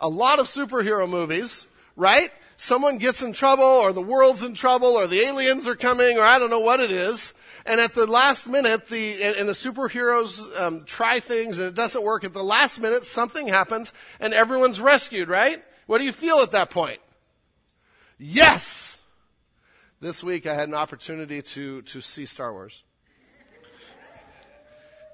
A 0.00 0.08
lot 0.08 0.38
of 0.38 0.46
superhero 0.46 1.06
movies, 1.06 1.66
right? 1.94 2.30
Someone 2.62 2.98
gets 2.98 3.22
in 3.22 3.32
trouble 3.32 3.64
or 3.64 3.92
the 3.92 4.00
world's 4.00 4.44
in 4.44 4.54
trouble 4.54 4.90
or 4.90 5.08
the 5.08 5.20
aliens 5.26 5.66
are 5.66 5.74
coming 5.74 6.16
or 6.16 6.22
I 6.22 6.38
don't 6.38 6.48
know 6.48 6.60
what 6.60 6.78
it 6.78 6.92
is. 6.92 7.34
And 7.66 7.80
at 7.80 7.92
the 7.92 8.06
last 8.06 8.46
minute, 8.48 8.86
the, 8.86 9.20
and, 9.20 9.48
the 9.48 9.52
superheroes 9.52 10.38
um, 10.60 10.84
try 10.84 11.18
things 11.18 11.58
and 11.58 11.66
it 11.66 11.74
doesn't 11.74 12.04
work. 12.04 12.22
At 12.22 12.34
the 12.34 12.44
last 12.44 12.80
minute, 12.80 13.04
something 13.04 13.48
happens 13.48 13.92
and 14.20 14.32
everyone's 14.32 14.80
rescued, 14.80 15.28
right? 15.28 15.60
What 15.86 15.98
do 15.98 16.04
you 16.04 16.12
feel 16.12 16.38
at 16.38 16.52
that 16.52 16.70
point? 16.70 17.00
Yes! 18.16 18.96
This 19.98 20.22
week 20.22 20.46
I 20.46 20.54
had 20.54 20.68
an 20.68 20.76
opportunity 20.76 21.42
to, 21.42 21.82
to 21.82 22.00
see 22.00 22.26
Star 22.26 22.52
Wars. 22.52 22.84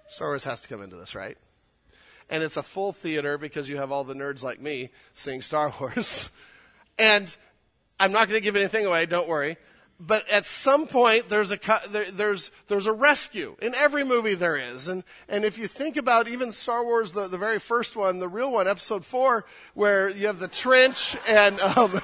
Star 0.06 0.28
Wars 0.28 0.44
has 0.44 0.60
to 0.60 0.68
come 0.68 0.82
into 0.82 0.96
this, 0.96 1.14
right? 1.14 1.38
And 2.28 2.42
it's 2.42 2.58
a 2.58 2.62
full 2.62 2.92
theater 2.92 3.38
because 3.38 3.70
you 3.70 3.78
have 3.78 3.90
all 3.90 4.04
the 4.04 4.12
nerds 4.12 4.42
like 4.42 4.60
me 4.60 4.90
seeing 5.14 5.40
Star 5.40 5.72
Wars. 5.80 6.28
And 6.98 7.34
I'm 8.00 8.12
not 8.12 8.28
going 8.28 8.40
to 8.40 8.44
give 8.44 8.56
anything 8.56 8.86
away, 8.86 9.06
don't 9.06 9.28
worry. 9.28 9.56
But 10.00 10.28
at 10.28 10.46
some 10.46 10.86
point 10.86 11.28
there's 11.28 11.50
a 11.50 11.58
there, 11.90 12.08
there's 12.12 12.52
there's 12.68 12.86
a 12.86 12.92
rescue 12.92 13.56
in 13.60 13.74
every 13.74 14.04
movie 14.04 14.34
there 14.34 14.56
is. 14.56 14.86
And 14.86 15.02
and 15.28 15.44
if 15.44 15.58
you 15.58 15.66
think 15.66 15.96
about 15.96 16.28
even 16.28 16.52
Star 16.52 16.84
Wars 16.84 17.12
the, 17.12 17.26
the 17.26 17.38
very 17.38 17.58
first 17.58 17.96
one 17.96 18.20
the 18.20 18.28
real 18.28 18.52
one 18.52 18.68
episode 18.68 19.04
4 19.04 19.44
where 19.74 20.08
you 20.08 20.28
have 20.28 20.38
the 20.38 20.46
trench 20.46 21.16
and 21.26 21.58
um, 21.58 22.00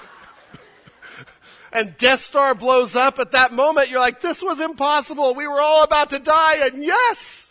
and 1.73 1.97
Death 1.97 2.19
Star 2.19 2.57
blows 2.57 2.97
up 2.97 3.21
at 3.21 3.31
that 3.31 3.53
moment 3.53 3.91
you're 3.91 4.01
like 4.01 4.21
this 4.21 4.43
was 4.43 4.61
impossible. 4.61 5.33
We 5.37 5.47
were 5.47 5.61
all 5.61 5.85
about 5.85 6.11
to 6.11 6.19
die. 6.19 6.67
And 6.67 6.83
yes! 6.83 7.49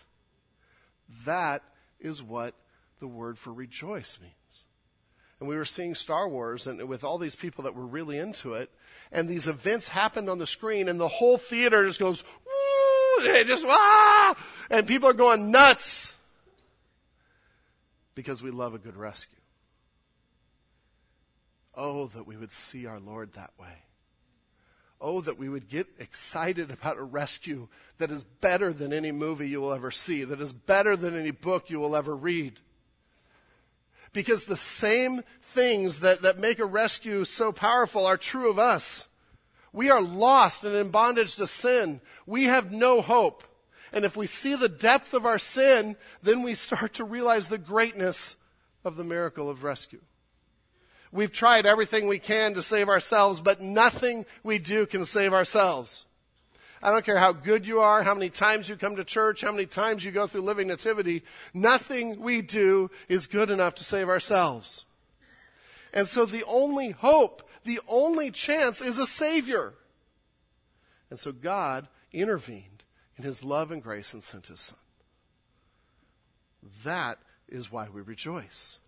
That 1.25 1.63
is 2.01 2.21
what 2.21 2.53
the 2.99 3.07
word 3.07 3.39
for 3.39 3.53
rejoice 3.53 4.19
means 4.21 4.33
and 5.43 5.49
we 5.49 5.57
were 5.57 5.65
seeing 5.65 5.93
Star 5.93 6.29
Wars 6.29 6.67
and 6.67 6.87
with 6.87 7.03
all 7.03 7.17
these 7.17 7.35
people 7.35 7.65
that 7.65 7.75
were 7.75 7.85
really 7.85 8.17
into 8.17 8.53
it 8.53 8.71
and 9.11 9.27
these 9.27 9.49
events 9.49 9.89
happened 9.89 10.29
on 10.29 10.37
the 10.37 10.47
screen 10.47 10.87
and 10.87 10.97
the 10.97 11.09
whole 11.09 11.37
theater 11.37 11.85
just 11.85 11.99
goes, 11.99 12.23
just, 13.21 13.65
ah! 13.67 14.37
And 14.69 14.87
people 14.87 15.09
are 15.09 15.13
going 15.13 15.51
nuts 15.51 16.15
because 18.15 18.41
we 18.41 18.51
love 18.51 18.73
a 18.73 18.77
good 18.77 18.95
rescue. 18.95 19.37
Oh, 21.75 22.07
that 22.07 22.25
we 22.25 22.37
would 22.37 22.53
see 22.53 22.85
our 22.85 23.01
Lord 23.01 23.33
that 23.33 23.51
way. 23.59 23.83
Oh, 25.01 25.19
that 25.19 25.37
we 25.37 25.49
would 25.49 25.67
get 25.67 25.87
excited 25.99 26.71
about 26.71 26.97
a 26.97 27.03
rescue 27.03 27.67
that 27.97 28.11
is 28.11 28.23
better 28.23 28.71
than 28.71 28.93
any 28.93 29.11
movie 29.11 29.49
you 29.49 29.59
will 29.59 29.73
ever 29.73 29.91
see, 29.91 30.23
that 30.23 30.39
is 30.39 30.53
better 30.53 30.95
than 30.95 31.19
any 31.19 31.31
book 31.31 31.69
you 31.69 31.81
will 31.81 31.97
ever 31.97 32.15
read. 32.15 32.61
Because 34.13 34.45
the 34.45 34.57
same 34.57 35.23
things 35.41 35.99
that, 35.99 36.21
that 36.21 36.39
make 36.39 36.59
a 36.59 36.65
rescue 36.65 37.25
so 37.25 37.51
powerful 37.51 38.05
are 38.05 38.17
true 38.17 38.49
of 38.49 38.59
us. 38.59 39.07
We 39.71 39.89
are 39.89 40.01
lost 40.01 40.63
and 40.63 40.75
in 40.75 40.89
bondage 40.89 41.35
to 41.35 41.47
sin. 41.47 41.99
We 42.25 42.45
have 42.45 42.71
no 42.71 43.01
hope. 43.01 43.43
And 43.91 44.05
if 44.05 44.15
we 44.15 44.27
see 44.27 44.55
the 44.55 44.69
depth 44.69 45.13
of 45.13 45.25
our 45.25 45.39
sin, 45.39 45.97
then 46.21 46.43
we 46.43 46.53
start 46.53 46.93
to 46.95 47.03
realize 47.03 47.47
the 47.47 47.57
greatness 47.57 48.35
of 48.83 48.95
the 48.95 49.03
miracle 49.03 49.49
of 49.49 49.63
rescue. 49.63 50.01
We've 51.11 51.31
tried 51.31 51.67
everything 51.67 52.07
we 52.07 52.17
can 52.17 52.55
to 52.55 52.63
save 52.63 52.89
ourselves, 52.89 53.39
but 53.39 53.61
nothing 53.61 54.25
we 54.43 54.57
do 54.57 54.87
can 54.87 55.05
save 55.05 55.31
ourselves. 55.31 56.05
I 56.83 56.91
don't 56.91 57.05
care 57.05 57.17
how 57.17 57.31
good 57.31 57.65
you 57.65 57.79
are, 57.79 58.03
how 58.03 58.13
many 58.13 58.29
times 58.29 58.67
you 58.67 58.75
come 58.75 58.97
to 58.97 59.05
church, 59.05 59.39
how 59.39 59.53
many 59.53 59.65
times 59.65 60.03
you 60.03 60.11
go 60.11 60.27
through 60.27 60.41
living 60.41 60.67
nativity. 60.67 61.23
Nothing 61.53 62.19
we 62.19 62.41
do 62.41 62.91
is 63.07 63.25
good 63.25 63.49
enough 63.49 63.75
to 63.75 63.85
save 63.85 64.09
ourselves. 64.09 64.85
And 65.93 66.09
so 66.09 66.25
the 66.25 66.43
only 66.43 66.89
hope, 66.89 67.49
the 67.63 67.79
only 67.87 68.31
chance 68.31 68.81
is 68.81 68.99
a 68.99 69.07
Savior. 69.07 69.75
And 71.09 71.17
so 71.17 71.31
God 71.31 71.87
intervened 72.11 72.83
in 73.15 73.23
His 73.23 73.45
love 73.45 73.71
and 73.71 73.81
grace 73.81 74.13
and 74.13 74.21
sent 74.21 74.47
His 74.47 74.59
Son. 74.59 74.79
That 76.83 77.19
is 77.47 77.71
why 77.71 77.87
we 77.87 78.01
rejoice. 78.01 78.79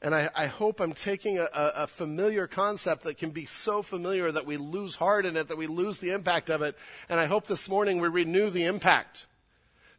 And 0.00 0.14
I, 0.14 0.30
I, 0.34 0.46
hope 0.46 0.78
I'm 0.78 0.92
taking 0.92 1.38
a, 1.38 1.48
a, 1.52 1.86
familiar 1.88 2.46
concept 2.46 3.02
that 3.02 3.18
can 3.18 3.30
be 3.30 3.46
so 3.46 3.82
familiar 3.82 4.30
that 4.30 4.46
we 4.46 4.56
lose 4.56 4.94
heart 4.94 5.26
in 5.26 5.36
it, 5.36 5.48
that 5.48 5.58
we 5.58 5.66
lose 5.66 5.98
the 5.98 6.10
impact 6.10 6.50
of 6.50 6.62
it. 6.62 6.76
And 7.08 7.18
I 7.18 7.26
hope 7.26 7.48
this 7.48 7.68
morning 7.68 8.00
we 8.00 8.06
renew 8.06 8.48
the 8.48 8.64
impact. 8.64 9.26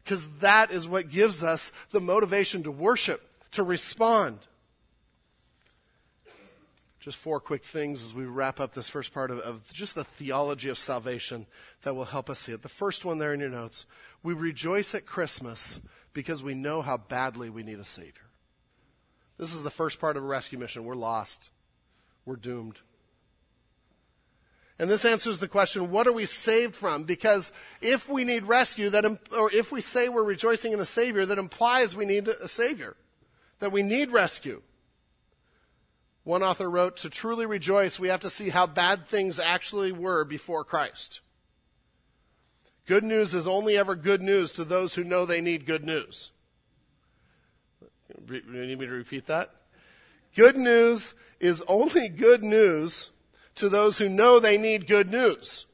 Because 0.03 0.25
that 0.39 0.71
is 0.71 0.87
what 0.87 1.09
gives 1.09 1.43
us 1.43 1.73
the 1.91 1.99
motivation 1.99 2.63
to 2.63 2.71
worship, 2.71 3.21
to 3.51 3.63
respond. 3.63 4.39
Just 7.01 7.17
four 7.17 7.41
quick 7.41 7.63
things 7.63 8.01
as 8.03 8.13
we 8.13 8.23
wrap 8.23 8.61
up 8.61 8.73
this 8.73 8.87
first 8.87 9.13
part 9.13 9.31
of, 9.31 9.39
of 9.39 9.73
just 9.73 9.95
the 9.95 10.05
theology 10.05 10.69
of 10.69 10.77
salvation 10.77 11.45
that 11.81 11.93
will 11.93 12.05
help 12.05 12.29
us 12.29 12.39
see 12.39 12.53
it. 12.53 12.61
The 12.61 12.69
first 12.69 13.03
one 13.03 13.17
there 13.17 13.33
in 13.33 13.41
your 13.41 13.49
notes 13.49 13.85
we 14.23 14.33
rejoice 14.33 14.95
at 14.95 15.05
Christmas 15.05 15.81
because 16.13 16.41
we 16.41 16.53
know 16.53 16.81
how 16.81 16.97
badly 16.97 17.49
we 17.49 17.63
need 17.63 17.79
a 17.79 17.85
Savior. 17.85 18.28
This 19.39 19.55
is 19.55 19.63
the 19.63 19.71
first 19.71 19.99
part 19.99 20.17
of 20.17 20.23
a 20.23 20.27
rescue 20.27 20.59
mission. 20.59 20.83
We're 20.83 20.95
lost. 20.95 21.49
We're 22.25 22.35
doomed. 22.35 22.79
And 24.77 24.89
this 24.89 25.05
answers 25.05 25.39
the 25.39 25.47
question, 25.47 25.91
what 25.91 26.07
are 26.07 26.13
we 26.13 26.25
saved 26.25 26.75
from? 26.75 27.03
Because 27.05 27.51
if 27.81 28.07
we 28.07 28.23
need 28.23 28.43
rescue, 28.43 28.89
that, 28.89 29.05
or 29.37 29.51
if 29.51 29.71
we 29.71 29.81
say 29.81 30.09
we're 30.09 30.23
rejoicing 30.23 30.73
in 30.73 30.79
a 30.79 30.85
Savior, 30.85 31.25
that 31.25 31.37
implies 31.37 31.95
we 31.95 32.05
need 32.05 32.27
a 32.27 32.47
Savior. 32.47 32.95
That 33.59 33.71
we 33.71 33.81
need 33.81 34.11
rescue. 34.11 34.61
One 36.23 36.43
author 36.43 36.69
wrote, 36.69 36.97
to 36.97 37.09
truly 37.09 37.45
rejoice, 37.45 37.99
we 37.99 38.09
have 38.09 38.21
to 38.21 38.29
see 38.29 38.49
how 38.49 38.67
bad 38.67 39.07
things 39.07 39.39
actually 39.39 39.91
were 39.91 40.23
before 40.23 40.63
Christ. 40.63 41.21
Good 42.85 43.03
news 43.03 43.33
is 43.33 43.47
only 43.47 43.77
ever 43.77 43.95
good 43.95 44.21
news 44.21 44.51
to 44.53 44.63
those 44.63 44.95
who 44.95 45.03
know 45.03 45.25
they 45.25 45.41
need 45.41 45.65
good 45.65 45.85
news. 45.85 46.31
You 48.29 48.65
need 48.65 48.79
me 48.79 48.85
to 48.85 48.91
repeat 48.91 49.27
that? 49.27 49.51
Good 50.35 50.57
news 50.57 51.15
is 51.39 51.63
only 51.67 52.09
good 52.09 52.43
news 52.43 53.11
to 53.55 53.69
those 53.69 53.97
who 53.97 54.09
know 54.09 54.39
they 54.39 54.57
need 54.57 54.87
good 54.87 55.11
news. 55.11 55.65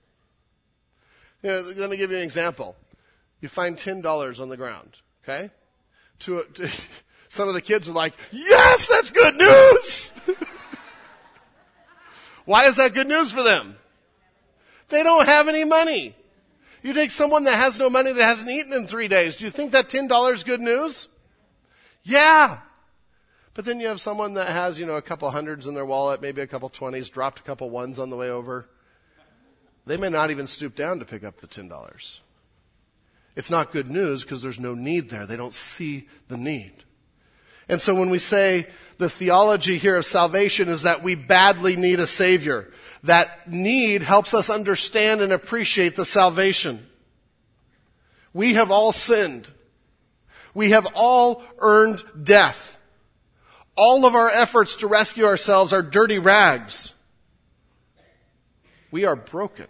You 1.44 1.50
know, 1.50 1.74
let 1.78 1.90
me 1.90 1.98
give 1.98 2.12
you 2.12 2.18
an 2.18 2.24
example. 2.24 2.76
You 3.42 3.50
find 3.50 3.76
$10 3.78 4.40
on 4.40 4.50
the 4.50 4.58
ground, 4.58 4.98
okay? 5.24 5.52
To, 6.20 6.44
to 6.56 6.70
some 7.28 7.48
of 7.48 7.54
the 7.54 7.62
kids 7.62 7.88
are 7.88 7.94
like, 7.94 8.14
yes, 8.32 8.88
that's 8.88 9.12
good 9.12 9.36
news! 9.36 10.12
Why 12.46 12.66
is 12.66 12.76
that 12.78 12.94
good 12.94 13.08
news 13.08 13.32
for 13.32 13.44
them? 13.44 13.76
They 14.90 15.04
don't 15.04 15.26
have 15.26 15.48
any 15.48 15.64
money. 15.64 16.16
You 16.84 16.94
take 16.94 17.10
someone 17.10 17.46
that 17.46 17.56
has 17.56 17.80
no 17.80 17.90
money 17.90 18.14
that 18.14 18.24
hasn't 18.24 18.50
eaten 18.50 18.72
in 18.72 18.88
three 18.88 19.08
days. 19.08 19.36
Do 19.36 19.46
you 19.46 19.52
think 19.52 19.72
that 19.72 19.90
$10 19.90 20.34
is 20.34 20.44
good 20.44 20.62
news? 20.62 21.08
Yeah. 22.06 22.60
But 23.54 23.66
then 23.66 23.80
you 23.80 23.88
have 23.88 24.00
someone 24.00 24.36
that 24.36 24.50
has, 24.50 24.80
you 24.80 24.86
know, 24.86 24.96
a 24.96 25.02
couple 25.02 25.30
hundreds 25.32 25.68
in 25.68 25.74
their 25.74 25.86
wallet, 25.86 26.22
maybe 26.22 26.42
a 26.42 26.48
couple 26.48 26.70
twenties, 26.70 27.10
dropped 27.10 27.40
a 27.40 27.44
couple 27.44 27.70
ones 27.70 28.00
on 28.00 28.10
the 28.10 28.16
way 28.16 28.30
over. 28.30 28.70
They 29.86 29.98
may 29.98 30.10
not 30.10 30.32
even 30.32 30.48
stoop 30.48 30.76
down 30.76 31.00
to 31.00 31.06
pick 31.06 31.24
up 31.24 31.38
the 31.38 31.48
$10. 31.48 32.20
It's 33.36 33.52
not 33.52 33.72
good 33.72 33.90
news 33.90 34.24
because 34.24 34.42
there's 34.42 34.60
no 34.60 34.74
need 34.74 35.10
there. 35.10 35.26
They 35.26 35.36
don't 35.36 35.54
see 35.54 36.08
the 36.28 36.38
need. 36.38 36.84
And 37.68 37.82
so 37.82 37.94
when 37.96 38.10
we 38.10 38.20
say 38.20 38.68
the 38.98 39.10
theology 39.10 39.78
here 39.78 39.98
of 39.98 40.06
salvation 40.06 40.70
is 40.70 40.84
that 40.84 41.04
we 41.04 41.16
badly 41.16 41.76
need 41.76 42.00
a 42.00 42.06
savior, 42.06 42.72
that 43.04 43.52
need 43.52 44.04
helps 44.04 44.34
us 44.34 44.50
understand 44.50 45.22
and 45.22 45.32
appreciate 45.32 45.96
the 45.96 46.06
salvation. 46.06 46.88
We 48.34 48.54
have 48.54 48.72
all 48.72 48.92
sinned. 48.92 49.52
We 50.56 50.72
have 50.72 50.88
all 50.96 51.44
earned 51.60 52.02
death. 52.24 52.80
All 53.76 54.06
of 54.06 54.16
our 54.16 54.30
efforts 54.30 54.78
to 54.78 54.88
rescue 54.88 55.26
ourselves 55.26 55.74
are 55.74 55.84
dirty 55.84 56.18
rags. 56.18 56.94
We 58.90 59.04
are 59.04 59.18
broken. 59.18 59.68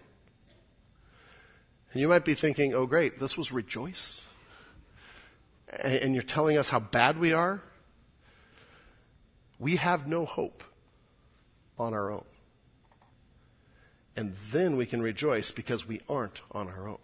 And 1.91 2.01
you 2.01 2.07
might 2.07 2.23
be 2.23 2.35
thinking, 2.35 2.73
oh 2.75 2.85
great, 2.85 3.19
this 3.19 3.35
was 3.35 3.51
rejoice? 3.51 4.21
And 5.79 6.13
you're 6.13 6.23
telling 6.23 6.57
us 6.57 6.69
how 6.69 6.79
bad 6.79 7.17
we 7.19 7.33
are? 7.33 7.61
We 9.57 9.77
have 9.77 10.07
no 10.07 10.25
hope 10.25 10.63
on 11.79 11.93
our 11.93 12.11
own. 12.11 12.25
And 14.15 14.35
then 14.51 14.77
we 14.77 14.85
can 14.85 15.01
rejoice 15.01 15.51
because 15.51 15.87
we 15.87 16.01
aren't 16.07 16.41
on 16.51 16.67
our 16.67 16.87
own. 16.87 16.99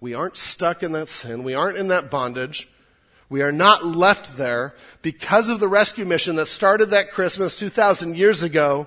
We 0.00 0.14
aren't 0.14 0.36
stuck 0.36 0.82
in 0.82 0.92
that 0.92 1.08
sin. 1.08 1.42
We 1.42 1.54
aren't 1.54 1.78
in 1.78 1.88
that 1.88 2.10
bondage. 2.10 2.68
We 3.32 3.40
are 3.40 3.50
not 3.50 3.82
left 3.82 4.36
there 4.36 4.74
because 5.00 5.48
of 5.48 5.58
the 5.58 5.66
rescue 5.66 6.04
mission 6.04 6.36
that 6.36 6.48
started 6.48 6.90
that 6.90 7.12
Christmas 7.12 7.58
2,000 7.58 8.14
years 8.14 8.42
ago. 8.42 8.86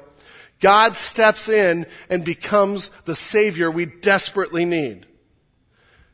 God 0.59 0.95
steps 0.95 1.49
in 1.49 1.87
and 2.11 2.23
becomes 2.23 2.91
the 3.05 3.15
Savior 3.15 3.71
we 3.71 3.87
desperately 3.87 4.63
need. 4.63 5.07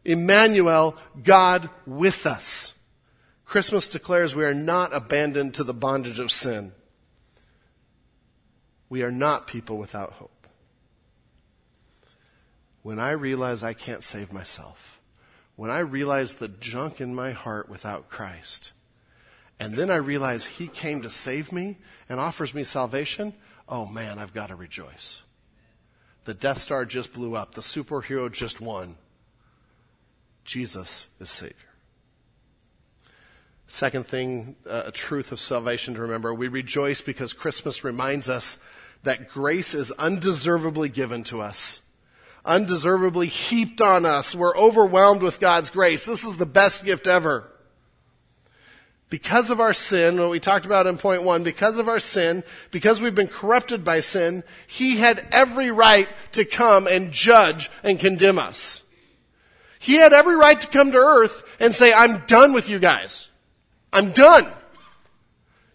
Emmanuel, 0.05 0.95
God 1.21 1.69
with 1.85 2.25
us. 2.25 2.73
Christmas 3.43 3.89
declares 3.89 4.33
we 4.33 4.45
are 4.45 4.53
not 4.53 4.95
abandoned 4.95 5.55
to 5.55 5.65
the 5.65 5.73
bondage 5.73 6.17
of 6.17 6.31
sin. 6.31 6.71
We 8.87 9.03
are 9.03 9.11
not 9.11 9.45
people 9.45 9.77
without 9.77 10.13
hope. 10.13 10.47
When 12.81 12.97
I 12.97 13.11
realize 13.11 13.61
I 13.61 13.73
can't 13.73 14.05
save 14.05 14.31
myself, 14.31 15.00
when 15.61 15.69
I 15.69 15.77
realize 15.77 16.37
the 16.37 16.47
junk 16.47 16.99
in 16.99 17.13
my 17.13 17.33
heart 17.33 17.69
without 17.69 18.09
Christ, 18.09 18.73
and 19.59 19.75
then 19.75 19.91
I 19.91 19.97
realize 19.97 20.47
He 20.47 20.67
came 20.67 21.03
to 21.03 21.09
save 21.11 21.51
me 21.51 21.77
and 22.09 22.19
offers 22.19 22.55
me 22.55 22.63
salvation, 22.63 23.35
oh 23.69 23.85
man, 23.85 24.17
I've 24.17 24.33
got 24.33 24.47
to 24.47 24.55
rejoice. 24.55 25.21
The 26.23 26.33
Death 26.33 26.57
Star 26.57 26.83
just 26.83 27.13
blew 27.13 27.35
up. 27.35 27.53
The 27.53 27.61
superhero 27.61 28.31
just 28.31 28.59
won. 28.59 28.97
Jesus 30.45 31.07
is 31.19 31.29
Savior. 31.29 31.53
Second 33.67 34.07
thing, 34.07 34.55
uh, 34.67 34.85
a 34.87 34.91
truth 34.91 35.31
of 35.31 35.39
salvation 35.39 35.93
to 35.93 36.01
remember. 36.01 36.33
We 36.33 36.47
rejoice 36.47 37.01
because 37.01 37.33
Christmas 37.33 37.83
reminds 37.83 38.29
us 38.29 38.57
that 39.03 39.29
grace 39.29 39.75
is 39.75 39.91
undeservedly 39.91 40.89
given 40.89 41.23
to 41.25 41.39
us 41.39 41.81
undeservedly 42.45 43.27
heaped 43.27 43.81
on 43.81 44.05
us. 44.05 44.33
We're 44.33 44.55
overwhelmed 44.57 45.21
with 45.21 45.39
God's 45.39 45.69
grace. 45.69 46.05
This 46.05 46.23
is 46.23 46.37
the 46.37 46.45
best 46.45 46.85
gift 46.85 47.07
ever. 47.07 47.47
Because 49.09 49.49
of 49.49 49.59
our 49.59 49.73
sin, 49.73 50.19
what 50.19 50.29
we 50.29 50.39
talked 50.39 50.65
about 50.65 50.87
in 50.87 50.97
point 50.97 51.23
one, 51.23 51.43
because 51.43 51.79
of 51.79 51.89
our 51.89 51.99
sin, 51.99 52.43
because 52.71 53.01
we've 53.01 53.13
been 53.13 53.27
corrupted 53.27 53.83
by 53.83 53.99
sin, 53.99 54.43
He 54.67 54.97
had 54.97 55.27
every 55.31 55.69
right 55.69 56.07
to 56.31 56.45
come 56.45 56.87
and 56.87 57.11
judge 57.11 57.69
and 57.83 57.99
condemn 57.99 58.39
us. 58.39 58.83
He 59.79 59.95
had 59.95 60.13
every 60.13 60.35
right 60.35 60.59
to 60.61 60.67
come 60.67 60.91
to 60.91 60.97
earth 60.97 61.43
and 61.59 61.73
say, 61.73 61.91
I'm 61.91 62.23
done 62.25 62.53
with 62.53 62.69
you 62.69 62.79
guys. 62.79 63.29
I'm 63.91 64.11
done. 64.11 64.47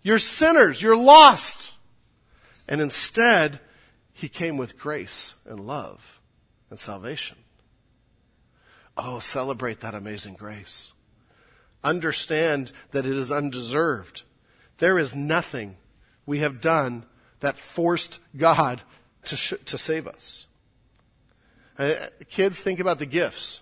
You're 0.02 0.18
sinners. 0.18 0.80
You're 0.80 0.96
lost. 0.96 1.74
And 2.66 2.80
instead, 2.80 3.60
He 4.14 4.28
came 4.28 4.56
with 4.56 4.78
grace 4.78 5.34
and 5.44 5.60
love 5.60 6.15
and 6.70 6.78
salvation. 6.78 7.36
Oh, 8.96 9.18
celebrate 9.18 9.80
that 9.80 9.94
amazing 9.94 10.34
grace. 10.34 10.92
Understand 11.84 12.72
that 12.92 13.06
it 13.06 13.12
is 13.12 13.30
undeserved. 13.30 14.22
There 14.78 14.98
is 14.98 15.14
nothing 15.14 15.76
we 16.24 16.40
have 16.40 16.60
done 16.60 17.04
that 17.40 17.58
forced 17.58 18.20
God 18.36 18.82
to, 19.24 19.36
sh- 19.36 19.54
to 19.66 19.78
save 19.78 20.06
us. 20.06 20.46
Uh, 21.78 21.94
kids, 22.28 22.60
think 22.60 22.80
about 22.80 22.98
the 22.98 23.06
gifts. 23.06 23.60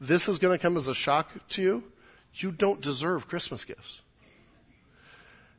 This 0.00 0.28
is 0.28 0.38
going 0.38 0.56
to 0.56 0.60
come 0.60 0.76
as 0.76 0.88
a 0.88 0.94
shock 0.94 1.30
to 1.50 1.62
you. 1.62 1.84
You 2.34 2.50
don't 2.50 2.80
deserve 2.80 3.28
Christmas 3.28 3.64
gifts. 3.64 4.02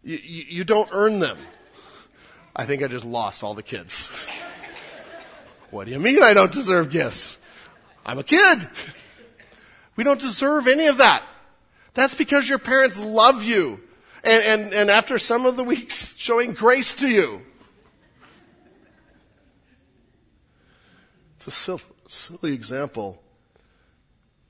You, 0.04 0.18
you, 0.22 0.44
you 0.50 0.64
don't 0.64 0.90
earn 0.92 1.20
them. 1.20 1.38
I 2.56 2.66
think 2.66 2.84
I 2.84 2.88
just 2.88 3.06
lost 3.06 3.44
all 3.44 3.54
the 3.54 3.64
kids. 3.64 4.12
what 5.74 5.88
do 5.88 5.92
you 5.92 6.00
mean 6.00 6.22
I 6.22 6.34
don't 6.34 6.52
deserve 6.52 6.90
gifts? 6.90 7.38
I'm 8.06 8.20
a 8.20 8.24
kid. 8.24 8.70
We 9.96 10.04
don't 10.04 10.20
deserve 10.20 10.68
any 10.68 10.88
of 10.88 10.98
that. 10.98 11.24
That's 11.94 12.16
because 12.16 12.48
your 12.48 12.60
parents 12.60 13.00
love 13.00 13.44
you. 13.44 13.82
And, 14.24 14.44
and, 14.44 14.74
and 14.74 14.90
after 14.90 15.20
some 15.20 15.46
of 15.46 15.58
the 15.58 15.64
weeks 15.64 16.16
showing 16.18 16.54
grace 16.54 16.94
to 16.96 17.10
you. 17.10 17.42
It's 21.38 21.48
a 21.48 21.52
silly, 21.52 21.82
silly 22.08 22.54
example. 22.54 23.22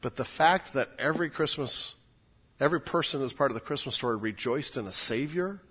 But 0.01 0.17
the 0.17 0.25
fact 0.25 0.73
that 0.73 0.89
every 0.99 1.29
Christmas, 1.29 1.95
every 2.59 2.81
person 2.81 3.21
as 3.23 3.33
part 3.33 3.49
of 3.49 3.55
the 3.55 3.61
Christmas 3.61 3.95
story 3.95 4.17
rejoiced 4.17 4.77
in 4.77 4.85
a 4.85 4.91
Savior 4.91 5.61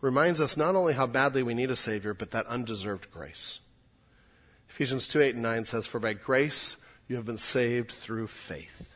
reminds 0.00 0.40
us 0.40 0.56
not 0.56 0.74
only 0.74 0.94
how 0.94 1.06
badly 1.06 1.42
we 1.42 1.54
need 1.54 1.70
a 1.70 1.76
Savior, 1.76 2.14
but 2.14 2.30
that 2.30 2.46
undeserved 2.46 3.10
grace. 3.10 3.60
Ephesians 4.72 5.06
2 5.08 5.20
8 5.20 5.34
and 5.34 5.42
9 5.42 5.64
says, 5.66 5.86
For 5.86 6.00
by 6.00 6.14
grace 6.14 6.78
you 7.06 7.16
have 7.16 7.26
been 7.26 7.36
saved 7.36 7.92
through 7.92 8.26
faith. 8.26 8.94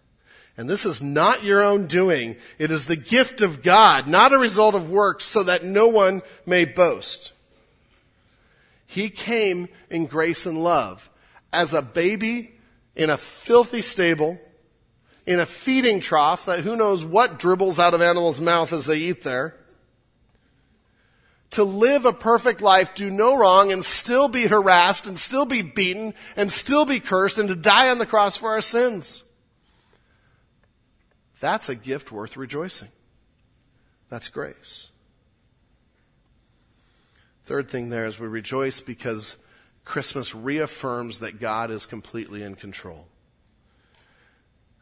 And 0.56 0.70
this 0.70 0.86
is 0.86 1.02
not 1.02 1.44
your 1.44 1.62
own 1.62 1.86
doing. 1.86 2.36
It 2.58 2.70
is 2.70 2.86
the 2.86 2.96
gift 2.96 3.42
of 3.42 3.62
God, 3.62 4.08
not 4.08 4.32
a 4.32 4.38
result 4.38 4.74
of 4.74 4.90
works, 4.90 5.24
so 5.24 5.42
that 5.42 5.64
no 5.64 5.86
one 5.86 6.22
may 6.46 6.64
boast. 6.64 7.32
He 8.86 9.10
came 9.10 9.68
in 9.90 10.06
grace 10.06 10.46
and 10.46 10.64
love 10.64 11.10
as 11.52 11.74
a 11.74 11.82
baby 11.82 12.54
in 12.94 13.10
a 13.10 13.18
filthy 13.18 13.82
stable, 13.82 14.40
in 15.26 15.40
a 15.40 15.44
feeding 15.44 16.00
trough 16.00 16.46
that 16.46 16.60
who 16.60 16.74
knows 16.74 17.04
what 17.04 17.38
dribbles 17.38 17.78
out 17.78 17.92
of 17.92 18.00
animals' 18.00 18.40
mouth 18.40 18.72
as 18.72 18.86
they 18.86 18.96
eat 18.96 19.24
there 19.24 19.56
to 21.56 21.64
live 21.64 22.04
a 22.04 22.12
perfect 22.12 22.60
life, 22.60 22.94
do 22.94 23.10
no 23.10 23.36
wrong, 23.36 23.72
and 23.72 23.84
still 23.84 24.28
be 24.28 24.46
harassed, 24.46 25.06
and 25.06 25.18
still 25.18 25.46
be 25.46 25.62
beaten, 25.62 26.14
and 26.36 26.52
still 26.52 26.84
be 26.84 27.00
cursed, 27.00 27.38
and 27.38 27.48
to 27.48 27.56
die 27.56 27.88
on 27.88 27.98
the 27.98 28.06
cross 28.06 28.36
for 28.36 28.50
our 28.50 28.60
sins. 28.60 29.24
That's 31.40 31.68
a 31.68 31.74
gift 31.74 32.12
worth 32.12 32.36
rejoicing. 32.36 32.88
That's 34.08 34.28
grace. 34.28 34.90
Third 37.46 37.70
thing 37.70 37.88
there 37.88 38.06
is 38.06 38.18
we 38.18 38.26
rejoice 38.26 38.80
because 38.80 39.36
Christmas 39.84 40.34
reaffirms 40.34 41.20
that 41.20 41.40
God 41.40 41.70
is 41.70 41.86
completely 41.86 42.42
in 42.42 42.54
control. 42.54 43.06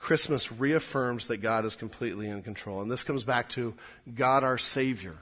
Christmas 0.00 0.50
reaffirms 0.50 1.28
that 1.28 1.38
God 1.38 1.64
is 1.64 1.76
completely 1.76 2.28
in 2.28 2.42
control. 2.42 2.82
And 2.82 2.90
this 2.90 3.04
comes 3.04 3.22
back 3.24 3.48
to 3.50 3.74
God 4.14 4.42
our 4.42 4.58
Savior. 4.58 5.16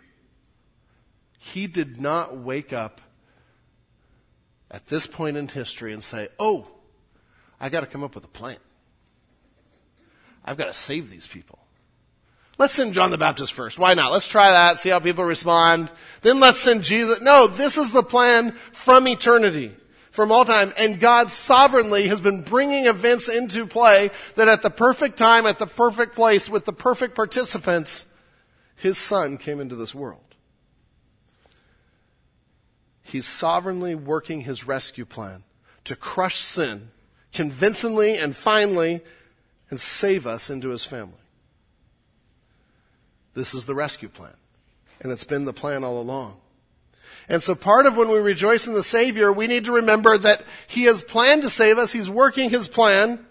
He 1.44 1.66
did 1.66 2.00
not 2.00 2.36
wake 2.36 2.72
up 2.72 3.00
at 4.70 4.86
this 4.86 5.08
point 5.08 5.36
in 5.36 5.48
history 5.48 5.92
and 5.92 6.02
say, 6.02 6.28
Oh, 6.38 6.68
I 7.60 7.68
got 7.68 7.80
to 7.80 7.86
come 7.86 8.04
up 8.04 8.14
with 8.14 8.24
a 8.24 8.28
plan. 8.28 8.58
I've 10.44 10.56
got 10.56 10.66
to 10.66 10.72
save 10.72 11.10
these 11.10 11.26
people. 11.26 11.58
Let's 12.58 12.74
send 12.74 12.94
John 12.94 13.10
the 13.10 13.18
Baptist 13.18 13.54
first. 13.54 13.76
Why 13.76 13.94
not? 13.94 14.12
Let's 14.12 14.28
try 14.28 14.52
that, 14.52 14.78
see 14.78 14.90
how 14.90 15.00
people 15.00 15.24
respond. 15.24 15.90
Then 16.20 16.38
let's 16.38 16.60
send 16.60 16.84
Jesus. 16.84 17.20
No, 17.20 17.48
this 17.48 17.76
is 17.76 17.90
the 17.90 18.04
plan 18.04 18.52
from 18.70 19.08
eternity, 19.08 19.74
from 20.12 20.30
all 20.30 20.44
time. 20.44 20.72
And 20.76 21.00
God 21.00 21.28
sovereignly 21.28 22.06
has 22.06 22.20
been 22.20 22.42
bringing 22.42 22.86
events 22.86 23.28
into 23.28 23.66
play 23.66 24.12
that 24.36 24.46
at 24.46 24.62
the 24.62 24.70
perfect 24.70 25.18
time, 25.18 25.44
at 25.44 25.58
the 25.58 25.66
perfect 25.66 26.14
place, 26.14 26.48
with 26.48 26.66
the 26.66 26.72
perfect 26.72 27.16
participants, 27.16 28.06
His 28.76 28.96
Son 28.96 29.38
came 29.38 29.60
into 29.60 29.74
this 29.74 29.92
world. 29.92 30.31
He's 33.12 33.26
sovereignly 33.26 33.94
working 33.94 34.40
his 34.40 34.66
rescue 34.66 35.04
plan 35.04 35.42
to 35.84 35.94
crush 35.94 36.38
sin 36.38 36.92
convincingly 37.30 38.16
and 38.16 38.34
finally 38.34 39.02
and 39.68 39.78
save 39.78 40.26
us 40.26 40.48
into 40.48 40.70
his 40.70 40.86
family. 40.86 41.12
This 43.34 43.52
is 43.52 43.66
the 43.66 43.74
rescue 43.74 44.08
plan. 44.08 44.32
And 45.02 45.12
it's 45.12 45.24
been 45.24 45.44
the 45.44 45.52
plan 45.52 45.84
all 45.84 46.00
along. 46.00 46.38
And 47.28 47.42
so 47.42 47.54
part 47.54 47.84
of 47.84 47.98
when 47.98 48.08
we 48.08 48.18
rejoice 48.18 48.66
in 48.66 48.72
the 48.72 48.82
Savior, 48.82 49.30
we 49.30 49.46
need 49.46 49.66
to 49.66 49.72
remember 49.72 50.16
that 50.16 50.46
He 50.66 50.84
has 50.84 51.02
planned 51.02 51.42
to 51.42 51.50
save 51.50 51.76
us. 51.76 51.92
He's 51.92 52.08
working 52.08 52.48
His 52.48 52.66
plan 52.66 53.26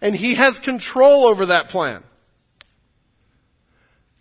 and 0.00 0.16
He 0.16 0.36
has 0.36 0.58
control 0.58 1.26
over 1.26 1.44
that 1.44 1.68
plan. 1.68 2.04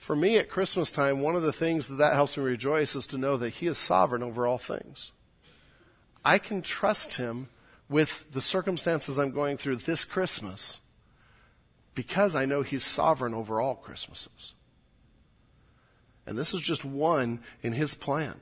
For 0.06 0.16
me 0.16 0.38
at 0.38 0.52
Christmas 0.52 0.92
time, 0.92 1.22
one 1.22 1.36
of 1.36 1.42
the 1.42 1.52
things 1.52 1.88
that 1.88 1.96
that 1.96 2.14
helps 2.14 2.38
me 2.38 2.44
rejoice 2.44 2.96
is 2.96 3.08
to 3.08 3.18
know 3.18 3.38
that 3.38 3.56
He 3.56 3.66
is 3.66 3.80
sovereign 3.80 4.22
over 4.22 4.46
all 4.46 4.60
things. 4.60 5.12
I 6.24 6.38
can 6.38 6.62
trust 6.62 7.16
Him 7.16 7.50
with 7.90 8.32
the 8.32 8.40
circumstances 8.40 9.18
I'm 9.18 9.32
going 9.32 9.58
through 9.58 9.78
this 9.78 10.06
Christmas 10.06 10.80
because 11.96 12.36
I 12.36 12.46
know 12.46 12.62
He's 12.62 12.84
sovereign 12.84 13.34
over 13.34 13.60
all 13.60 13.74
Christmases. 13.74 14.54
And 16.28 16.38
this 16.38 16.54
is 16.54 16.62
just 16.62 16.86
one 16.86 17.40
in 17.64 17.74
His 17.74 17.96
plan. 17.96 18.36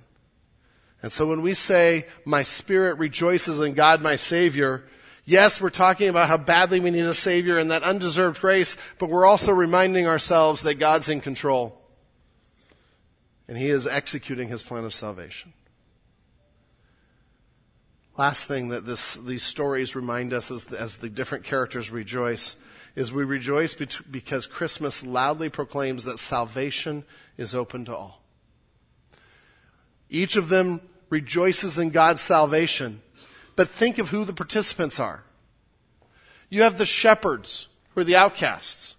And 1.02 1.14
so 1.14 1.26
when 1.26 1.42
we 1.42 1.54
say, 1.54 2.08
my 2.26 2.44
spirit 2.44 2.98
rejoices 2.98 3.62
in 3.62 3.74
God 3.74 4.02
my 4.02 4.18
Savior, 4.18 4.84
Yes, 5.26 5.62
we're 5.62 5.70
talking 5.70 6.10
about 6.10 6.28
how 6.28 6.38
badly 6.38 6.80
we 6.82 6.92
need 6.92 7.06
a 7.06 7.14
Savior 7.14 7.58
and 7.58 7.72
that 7.72 7.84
undeserved 7.84 8.42
grace, 8.42 8.76
but 9.00 9.10
we're 9.10 9.26
also 9.26 9.54
reminding 9.54 10.06
ourselves 10.06 10.64
that 10.64 10.76
God's 10.76 11.08
in 11.08 11.22
control. 11.22 11.80
And 13.48 13.58
He 13.58 13.70
is 13.70 13.88
executing 13.88 14.50
His 14.50 14.64
plan 14.64 14.84
of 14.84 14.94
salvation. 14.94 15.54
Last 18.18 18.46
thing 18.46 18.70
that 18.70 18.86
this, 18.86 19.16
these 19.16 19.44
stories 19.44 19.96
remind 19.96 20.34
us 20.34 20.52
as 20.52 20.66
the, 20.66 20.80
as 20.80 20.98
the 20.98 21.10
different 21.10 21.46
characters 21.46 21.90
rejoice 21.90 22.58
is 22.96 23.12
we 23.12 23.24
rejoice 23.24 23.76
because 24.12 24.46
Christmas 24.46 25.04
loudly 25.04 25.50
proclaims 25.50 26.04
that 26.04 26.20
salvation 26.20 27.06
is 27.38 27.56
open 27.56 27.86
to 27.86 27.96
all. 27.96 28.22
Each 30.10 30.36
of 30.36 30.50
them 30.50 30.82
rejoices 31.10 31.80
in 31.80 31.90
God's 31.90 32.22
salvation 32.22 33.02
but 33.56 33.70
think 33.70 33.98
of 33.98 34.10
who 34.10 34.26
the 34.26 34.34
participants 34.34 35.00
are. 35.00 35.24
You 36.50 36.64
have 36.64 36.78
the 36.78 36.86
shepherds, 36.86 37.68
who 37.90 38.02
are 38.02 38.04
the 38.04 38.16
outcasts, 38.16 38.96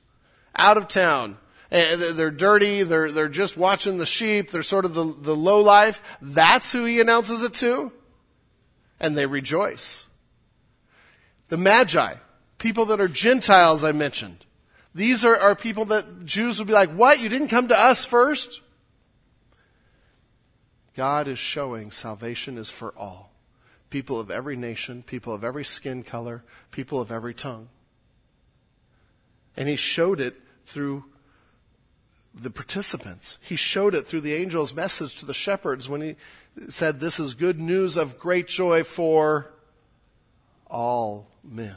out 0.56 0.76
of 0.76 0.88
town. 0.88 1.38
Eh, 1.70 1.92
eh, 1.92 2.12
they're 2.12 2.30
dirty. 2.30 2.82
They're, 2.82 3.10
they're 3.10 3.28
just 3.28 3.56
watching 3.56 3.98
the 3.98 4.06
sheep. 4.06 4.50
They're 4.50 4.62
sort 4.62 4.84
of 4.84 4.94
the, 4.94 5.04
the 5.04 5.36
low 5.36 5.60
life. 5.60 6.02
That's 6.20 6.72
who 6.72 6.84
he 6.84 7.00
announces 7.00 7.42
it 7.42 7.54
to. 7.54 7.92
And 9.00 9.16
they 9.16 9.26
rejoice. 9.26 10.06
The 11.48 11.56
Magi, 11.56 12.14
people 12.58 12.86
that 12.86 13.00
are 13.00 13.08
Gentiles, 13.08 13.84
I 13.84 13.92
mentioned. 13.92 14.44
These 14.94 15.24
are, 15.24 15.36
are 15.36 15.56
people 15.56 15.86
that 15.86 16.24
Jews 16.24 16.58
would 16.58 16.68
be 16.68 16.72
like, 16.72 16.90
what? 16.90 17.20
You 17.20 17.28
didn't 17.28 17.48
come 17.48 17.68
to 17.68 17.78
us 17.78 18.04
first? 18.04 18.60
God 20.96 21.26
is 21.26 21.38
showing 21.40 21.90
salvation 21.90 22.56
is 22.56 22.70
for 22.70 22.96
all 22.96 23.33
people 23.94 24.18
of 24.18 24.28
every 24.28 24.56
nation, 24.56 25.04
people 25.04 25.32
of 25.32 25.44
every 25.44 25.64
skin 25.64 26.02
color, 26.02 26.42
people 26.72 27.00
of 27.00 27.12
every 27.12 27.32
tongue. 27.32 27.68
And 29.56 29.68
he 29.68 29.76
showed 29.76 30.20
it 30.20 30.34
through 30.64 31.04
the 32.34 32.50
participants. 32.50 33.38
He 33.40 33.54
showed 33.54 33.94
it 33.94 34.08
through 34.08 34.22
the 34.22 34.34
angel's 34.34 34.74
message 34.74 35.14
to 35.20 35.26
the 35.26 35.32
shepherds 35.32 35.88
when 35.88 36.00
he 36.00 36.16
said, 36.68 36.98
This 36.98 37.20
is 37.20 37.34
good 37.34 37.60
news 37.60 37.96
of 37.96 38.18
great 38.18 38.48
joy 38.48 38.82
for 38.82 39.52
all 40.66 41.28
men. 41.44 41.76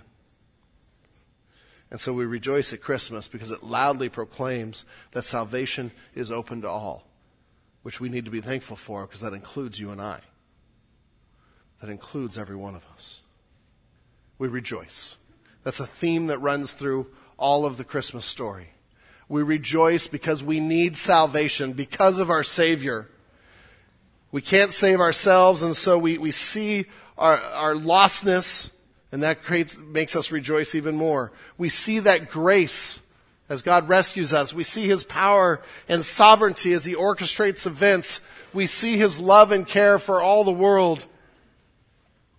And 1.92 2.00
so 2.00 2.14
we 2.14 2.26
rejoice 2.26 2.74
at 2.74 2.82
Christmas 2.82 3.28
because 3.28 3.52
it 3.52 3.62
loudly 3.62 4.10
proclaims 4.10 4.86
that 5.12 5.26
salvation 5.26 5.92
is 6.16 6.32
open 6.32 6.62
to 6.62 6.68
all, 6.68 7.04
which 7.84 8.00
we 8.00 8.10
need 8.10 8.26
to 8.26 8.32
be 8.32 8.42
thankful 8.42 8.76
for 8.76 9.06
because 9.06 9.22
that 9.22 9.34
includes 9.34 9.80
you 9.80 9.92
and 9.92 10.02
I 10.02 10.22
that 11.82 11.90
includes 11.90 12.38
every 12.38 12.56
one 12.56 12.76
of 12.76 12.86
us. 12.94 13.22
We 14.38 14.48
rejoice. 14.48 15.18
That's 15.64 15.80
a 15.80 15.88
theme 15.88 16.28
that 16.28 16.40
runs 16.40 16.72
through 16.72 17.08
all 17.38 17.66
of 17.66 17.78
the 17.78 17.84
Christmas 17.84 18.26
story. 18.26 18.70
We 19.30 19.44
rejoice 19.44 20.08
because 20.08 20.44
we 20.44 20.60
need 20.60 20.96
salvation, 20.96 21.74
because 21.74 22.20
of 22.20 22.30
our 22.30 22.44
Savior. 22.44 23.10
We 24.32 24.42
can't 24.42 24.72
save 24.72 25.00
ourselves, 25.00 25.64
and 25.64 25.76
so 25.76 25.98
we, 25.98 26.18
we 26.18 26.32
see 26.32 26.86
our, 27.18 27.40
our 27.40 27.74
lostness 27.74 28.72
And 29.12 29.24
that 29.24 29.44
creates, 29.44 29.78
makes 29.78 30.16
us 30.16 30.32
rejoice 30.32 30.76
even 30.76 30.96
more. 30.96 31.32
We 31.58 31.70
see 31.70 32.00
that 32.00 32.30
grace 32.30 33.00
as 33.50 33.62
God 33.62 33.88
rescues 33.88 34.34
us. 34.34 34.54
We 34.54 34.64
see 34.66 34.88
His 34.88 35.04
power 35.04 35.62
and 35.88 36.04
sovereignty 36.04 36.74
as 36.74 36.84
He 36.84 36.94
orchestrates 36.94 37.66
events. 37.66 38.20
We 38.54 38.66
see 38.66 38.98
His 38.98 39.20
love 39.20 39.52
and 39.52 39.66
care 39.66 39.98
for 39.98 40.22
all 40.22 40.44
the 40.44 40.52
world. 40.52 41.06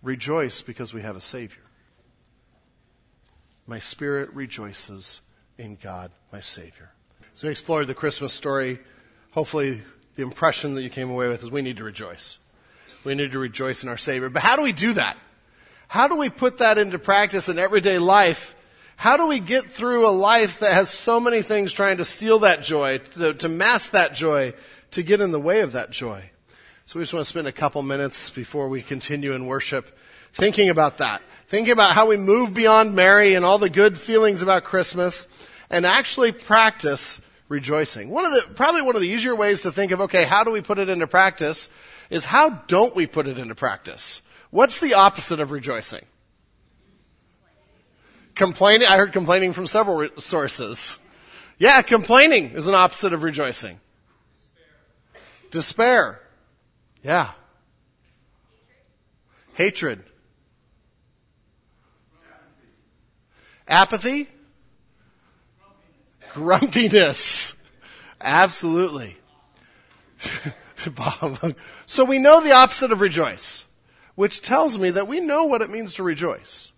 Rejoice 0.02 0.62
because 0.62 0.94
we 0.94 1.02
have 1.02 1.16
a 1.16 1.20
Savior. 1.20 1.62
My 3.66 3.78
spirit 3.78 4.32
rejoices 4.32 5.20
in 5.58 5.76
God, 5.80 6.11
my 6.32 6.40
Savior. 6.40 6.90
So 7.34 7.46
we 7.46 7.50
explored 7.50 7.87
the 7.87 7.94
Christmas 7.94 8.32
story. 8.32 8.78
Hopefully, 9.32 9.82
the 10.16 10.22
impression 10.22 10.74
that 10.74 10.82
you 10.82 10.90
came 10.90 11.11
away 11.11 11.28
with 11.28 11.42
is 11.42 11.50
we 11.50 11.62
need 11.62 11.76
to 11.76 11.84
rejoice. 11.84 12.38
We 13.04 13.14
need 13.14 13.32
to 13.32 13.38
rejoice 13.38 13.82
in 13.82 13.88
our 13.88 13.96
Savior. 13.96 14.28
But 14.28 14.42
how 14.42 14.56
do 14.56 14.62
we 14.62 14.72
do 14.72 14.94
that? 14.94 15.16
How 15.87 16.08
do 16.08 16.16
we 16.16 16.28
put 16.28 16.58
that 16.58 16.78
into 16.78 16.98
practice 16.98 17.48
in 17.48 17.58
everyday 17.58 17.98
life? 17.98 18.54
How 18.96 19.16
do 19.16 19.26
we 19.26 19.38
get 19.38 19.70
through 19.70 20.06
a 20.06 20.11
life 20.11 20.61
that 20.61 20.72
has 20.72 20.90
so 20.90 21.20
many 21.20 21.42
things 21.42 21.72
trying 21.72 21.98
to 21.98 22.04
steal 22.04 22.40
that 22.40 22.62
joy, 22.62 22.98
to, 22.98 23.34
to 23.34 23.48
mask 23.48 23.92
that 23.92 24.14
joy, 24.14 24.54
to 24.90 25.02
get 25.02 25.20
in 25.20 25.30
the 25.30 25.40
way 25.40 25.61
of 25.61 25.72
that 25.72 25.90
joy? 25.90 26.30
So 26.88 26.98
we 26.98 27.03
just 27.03 27.12
want 27.12 27.27
to 27.27 27.29
spend 27.29 27.46
a 27.46 27.53
couple 27.53 27.83
minutes 27.83 28.31
before 28.31 28.70
we 28.70 28.81
continue 28.81 29.35
in 29.35 29.44
worship 29.44 29.94
thinking 30.33 30.70
about 30.70 30.96
that. 30.96 31.20
Thinking 31.46 31.72
about 31.72 31.92
how 31.92 32.07
we 32.07 32.16
move 32.16 32.55
beyond 32.55 32.94
merry 32.94 33.35
and 33.35 33.44
all 33.44 33.59
the 33.59 33.68
good 33.68 33.98
feelings 33.98 34.40
about 34.40 34.64
Christmas 34.64 35.29
and 35.68 35.85
actually 35.85 36.33
practice 36.33 37.20
rejoicing. 37.51 38.09
One 38.09 38.24
of 38.24 38.33
the, 38.33 38.55
probably 38.55 38.81
one 38.81 38.96
of 38.96 39.03
the 39.03 39.09
easier 39.09 39.37
ways 39.37 39.61
to 39.62 39.70
think 39.70 39.92
of, 39.92 40.01
okay, 40.01 40.24
how 40.24 40.44
do 40.44 40.51
we 40.51 40.62
put 40.62 40.79
it 40.79 40.88
into 40.88 41.07
practice 41.07 41.68
is 42.09 42.24
how 42.24 42.48
don't 42.48 42.96
we 42.96 43.07
put 43.07 43.29
it 43.29 43.38
into 43.38 43.55
practice? 43.55 44.22
What's 44.48 44.81
the 44.81 44.94
opposite 44.94 45.40
of 45.40 45.51
rejoicing? 45.51 46.07
Complaining. 48.35 48.88
I 48.88 48.96
heard 48.96 49.12
complaining 49.12 49.53
from 49.53 49.66
several 49.66 49.98
re- 49.98 50.11
sources. 50.16 50.98
Yeah, 51.59 51.83
complaining 51.83 52.53
is 52.53 52.66
an 52.66 52.74
opposite 52.74 53.12
of 53.12 53.24
rejoicing. 53.24 53.79
Despair. 55.51 55.51
Despair. 55.51 56.22
Yeah. 57.02 57.30
Hatred. 59.54 60.04
Apathy. 63.66 64.28
Grumpiness. 66.32 67.54
Absolutely. 68.20 69.16
so 71.87 72.04
we 72.04 72.18
know 72.18 72.42
the 72.42 72.52
opposite 72.52 72.92
of 72.92 73.00
rejoice, 73.00 73.64
which 74.14 74.42
tells 74.42 74.78
me 74.78 74.90
that 74.90 75.08
we 75.08 75.20
know 75.20 75.44
what 75.44 75.62
it 75.62 75.70
means 75.70 75.94
to 75.94 76.02
rejoice. 76.02 76.72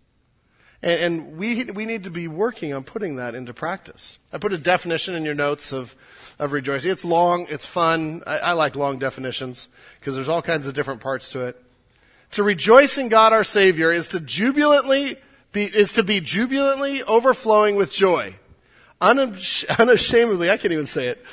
And, 0.82 1.00
and, 1.00 1.36
we, 1.36 1.64
we 1.64 1.84
need 1.84 2.04
to 2.04 2.10
be 2.10 2.26
working 2.26 2.72
on 2.72 2.84
putting 2.84 3.16
that 3.16 3.34
into 3.34 3.52
practice. 3.52 4.18
I 4.32 4.38
put 4.38 4.52
a 4.52 4.58
definition 4.58 5.14
in 5.14 5.24
your 5.24 5.34
notes 5.34 5.72
of, 5.72 5.94
of 6.38 6.52
rejoicing. 6.52 6.90
It's 6.90 7.04
long, 7.04 7.46
it's 7.50 7.66
fun. 7.66 8.22
I, 8.26 8.38
I 8.38 8.52
like 8.52 8.76
long 8.76 8.98
definitions 8.98 9.68
because 9.98 10.14
there's 10.14 10.28
all 10.28 10.42
kinds 10.42 10.66
of 10.66 10.74
different 10.74 11.00
parts 11.00 11.30
to 11.32 11.46
it. 11.46 11.62
To 12.32 12.42
rejoice 12.42 12.96
in 12.96 13.08
God 13.08 13.32
our 13.32 13.44
Savior 13.44 13.92
is 13.92 14.08
to 14.08 14.20
jubilantly 14.20 15.18
be, 15.52 15.64
is 15.64 15.92
to 15.94 16.02
be 16.02 16.20
jubilantly 16.20 17.02
overflowing 17.02 17.76
with 17.76 17.92
joy. 17.92 18.36
unashamedly, 19.00 20.50
I 20.50 20.56
can't 20.56 20.72
even 20.72 20.86
say 20.86 21.08
it, 21.08 21.24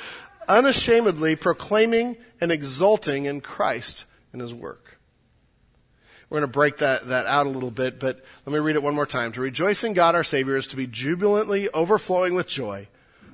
unashamedly 0.48 1.36
proclaiming 1.36 2.16
and 2.40 2.50
exulting 2.50 3.26
in 3.26 3.40
Christ 3.40 4.06
and 4.32 4.40
His 4.40 4.52
work. 4.52 4.97
We're 6.30 6.40
going 6.40 6.48
to 6.48 6.52
break 6.52 6.78
that, 6.78 7.08
that 7.08 7.26
out 7.26 7.46
a 7.46 7.50
little 7.50 7.70
bit, 7.70 7.98
but 7.98 8.22
let 8.44 8.52
me 8.52 8.58
read 8.58 8.76
it 8.76 8.82
one 8.82 8.94
more 8.94 9.06
time. 9.06 9.32
To 9.32 9.40
rejoice 9.40 9.82
in 9.82 9.94
God 9.94 10.14
our 10.14 10.24
Savior 10.24 10.56
is 10.56 10.66
to 10.68 10.76
be 10.76 10.86
jubilantly 10.86 11.70
overflowing 11.70 12.34
with 12.34 12.46
joy, 12.46 12.88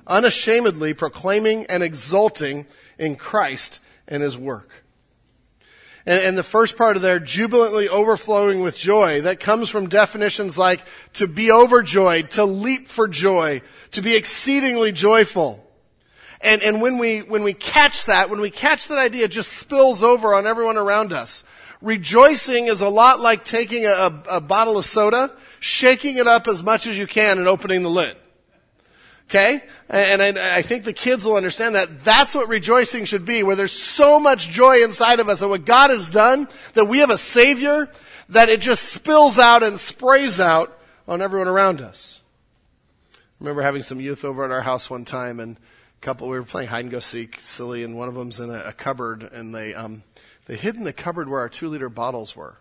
unashamedly 0.07 0.93
proclaiming 0.93 1.65
and 1.65 1.83
exulting 1.83 2.67
in 2.97 3.17
Christ 3.17 3.81
and 4.07 4.23
His 4.23 4.37
work. 4.37 4.69
And, 6.05 6.23
and 6.23 6.37
the 6.37 6.43
first 6.43 6.77
part 6.77 6.95
of 6.95 7.01
there, 7.01 7.19
jubilantly 7.19 7.89
overflowing 7.89 8.61
with 8.61 8.77
joy, 8.77 9.21
that 9.21 9.41
comes 9.41 9.69
from 9.69 9.89
definitions 9.89 10.57
like 10.57 10.81
to 11.13 11.27
be 11.27 11.51
overjoyed, 11.51 12.31
to 12.31 12.45
leap 12.45 12.87
for 12.87 13.09
joy, 13.09 13.61
to 13.91 14.01
be 14.01 14.15
exceedingly 14.15 14.93
joyful. 14.93 15.61
And, 16.39 16.61
and 16.61 16.81
when 16.81 16.97
we, 16.97 17.19
when 17.19 17.43
we 17.43 17.53
catch 17.53 18.05
that, 18.05 18.29
when 18.29 18.39
we 18.39 18.51
catch 18.51 18.87
that 18.87 18.99
idea, 18.99 19.25
it 19.25 19.31
just 19.31 19.51
spills 19.51 20.03
over 20.03 20.33
on 20.33 20.45
everyone 20.45 20.77
around 20.77 21.11
us. 21.11 21.43
Rejoicing 21.85 22.65
is 22.65 22.81
a 22.81 22.89
lot 22.89 23.19
like 23.19 23.45
taking 23.45 23.85
a, 23.85 24.23
a, 24.27 24.41
bottle 24.41 24.79
of 24.79 24.87
soda, 24.87 25.31
shaking 25.59 26.17
it 26.17 26.25
up 26.25 26.47
as 26.47 26.63
much 26.63 26.87
as 26.87 26.97
you 26.97 27.05
can 27.05 27.37
and 27.37 27.47
opening 27.47 27.83
the 27.83 27.91
lid. 27.91 28.17
Okay? 29.29 29.61
And 29.87 30.19
I, 30.19 30.57
I, 30.57 30.61
think 30.63 30.83
the 30.83 30.93
kids 30.93 31.25
will 31.25 31.35
understand 31.35 31.75
that. 31.75 32.03
That's 32.03 32.33
what 32.33 32.49
rejoicing 32.49 33.05
should 33.05 33.23
be, 33.23 33.43
where 33.43 33.55
there's 33.55 33.71
so 33.71 34.19
much 34.19 34.49
joy 34.49 34.83
inside 34.83 35.19
of 35.19 35.29
us 35.29 35.43
at 35.43 35.49
what 35.49 35.63
God 35.63 35.91
has 35.91 36.09
done, 36.09 36.47
that 36.73 36.85
we 36.85 36.99
have 36.99 37.11
a 37.11 37.19
Savior, 37.19 37.87
that 38.29 38.49
it 38.49 38.61
just 38.61 38.89
spills 38.89 39.37
out 39.37 39.61
and 39.61 39.79
sprays 39.79 40.39
out 40.39 40.75
on 41.07 41.21
everyone 41.21 41.47
around 41.47 41.81
us. 41.81 42.23
I 43.13 43.19
remember 43.41 43.61
having 43.61 43.83
some 43.83 44.01
youth 44.01 44.25
over 44.25 44.43
at 44.43 44.49
our 44.49 44.61
house 44.61 44.89
one 44.89 45.05
time, 45.05 45.39
and 45.39 45.55
a 45.55 46.01
couple, 46.01 46.29
we 46.29 46.39
were 46.39 46.45
playing 46.45 46.69
hide 46.69 46.85
and 46.85 46.89
go 46.89 46.97
seek, 46.97 47.39
silly, 47.39 47.83
and 47.83 47.95
one 47.95 48.07
of 48.07 48.15
them's 48.15 48.39
in 48.39 48.49
a, 48.49 48.59
a 48.61 48.73
cupboard, 48.73 49.21
and 49.21 49.53
they, 49.53 49.75
um, 49.75 50.03
they 50.45 50.55
hid 50.55 50.75
in 50.75 50.83
the 50.83 50.93
cupboard 50.93 51.29
where 51.29 51.39
our 51.39 51.49
two 51.49 51.67
liter 51.67 51.89
bottles 51.89 52.35
were. 52.35 52.57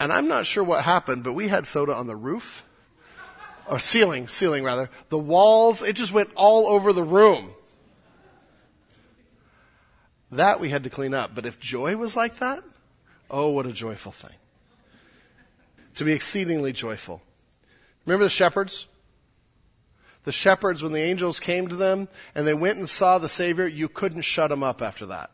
And 0.00 0.12
I'm 0.12 0.28
not 0.28 0.46
sure 0.46 0.64
what 0.64 0.84
happened, 0.84 1.24
but 1.24 1.32
we 1.32 1.48
had 1.48 1.66
soda 1.66 1.94
on 1.94 2.06
the 2.06 2.16
roof 2.16 2.64
or 3.66 3.78
ceiling, 3.78 4.28
ceiling 4.28 4.64
rather. 4.64 4.90
The 5.08 5.18
walls, 5.18 5.82
it 5.82 5.96
just 5.96 6.12
went 6.12 6.30
all 6.34 6.68
over 6.68 6.92
the 6.92 7.02
room. 7.02 7.50
That 10.30 10.60
we 10.60 10.68
had 10.68 10.84
to 10.84 10.90
clean 10.90 11.14
up. 11.14 11.34
But 11.34 11.46
if 11.46 11.58
joy 11.58 11.96
was 11.96 12.16
like 12.16 12.38
that, 12.38 12.62
oh, 13.30 13.50
what 13.50 13.66
a 13.66 13.72
joyful 13.72 14.12
thing. 14.12 14.36
To 15.96 16.04
be 16.04 16.12
exceedingly 16.12 16.72
joyful. 16.72 17.22
Remember 18.06 18.24
the 18.24 18.30
shepherds? 18.30 18.86
The 20.24 20.32
shepherds, 20.32 20.82
when 20.82 20.92
the 20.92 21.00
angels 21.00 21.40
came 21.40 21.68
to 21.68 21.76
them 21.76 22.08
and 22.34 22.46
they 22.46 22.54
went 22.54 22.78
and 22.78 22.88
saw 22.88 23.18
the 23.18 23.28
Savior, 23.28 23.66
you 23.66 23.88
couldn't 23.88 24.22
shut 24.22 24.50
them 24.50 24.62
up 24.62 24.80
after 24.80 25.06
that. 25.06 25.30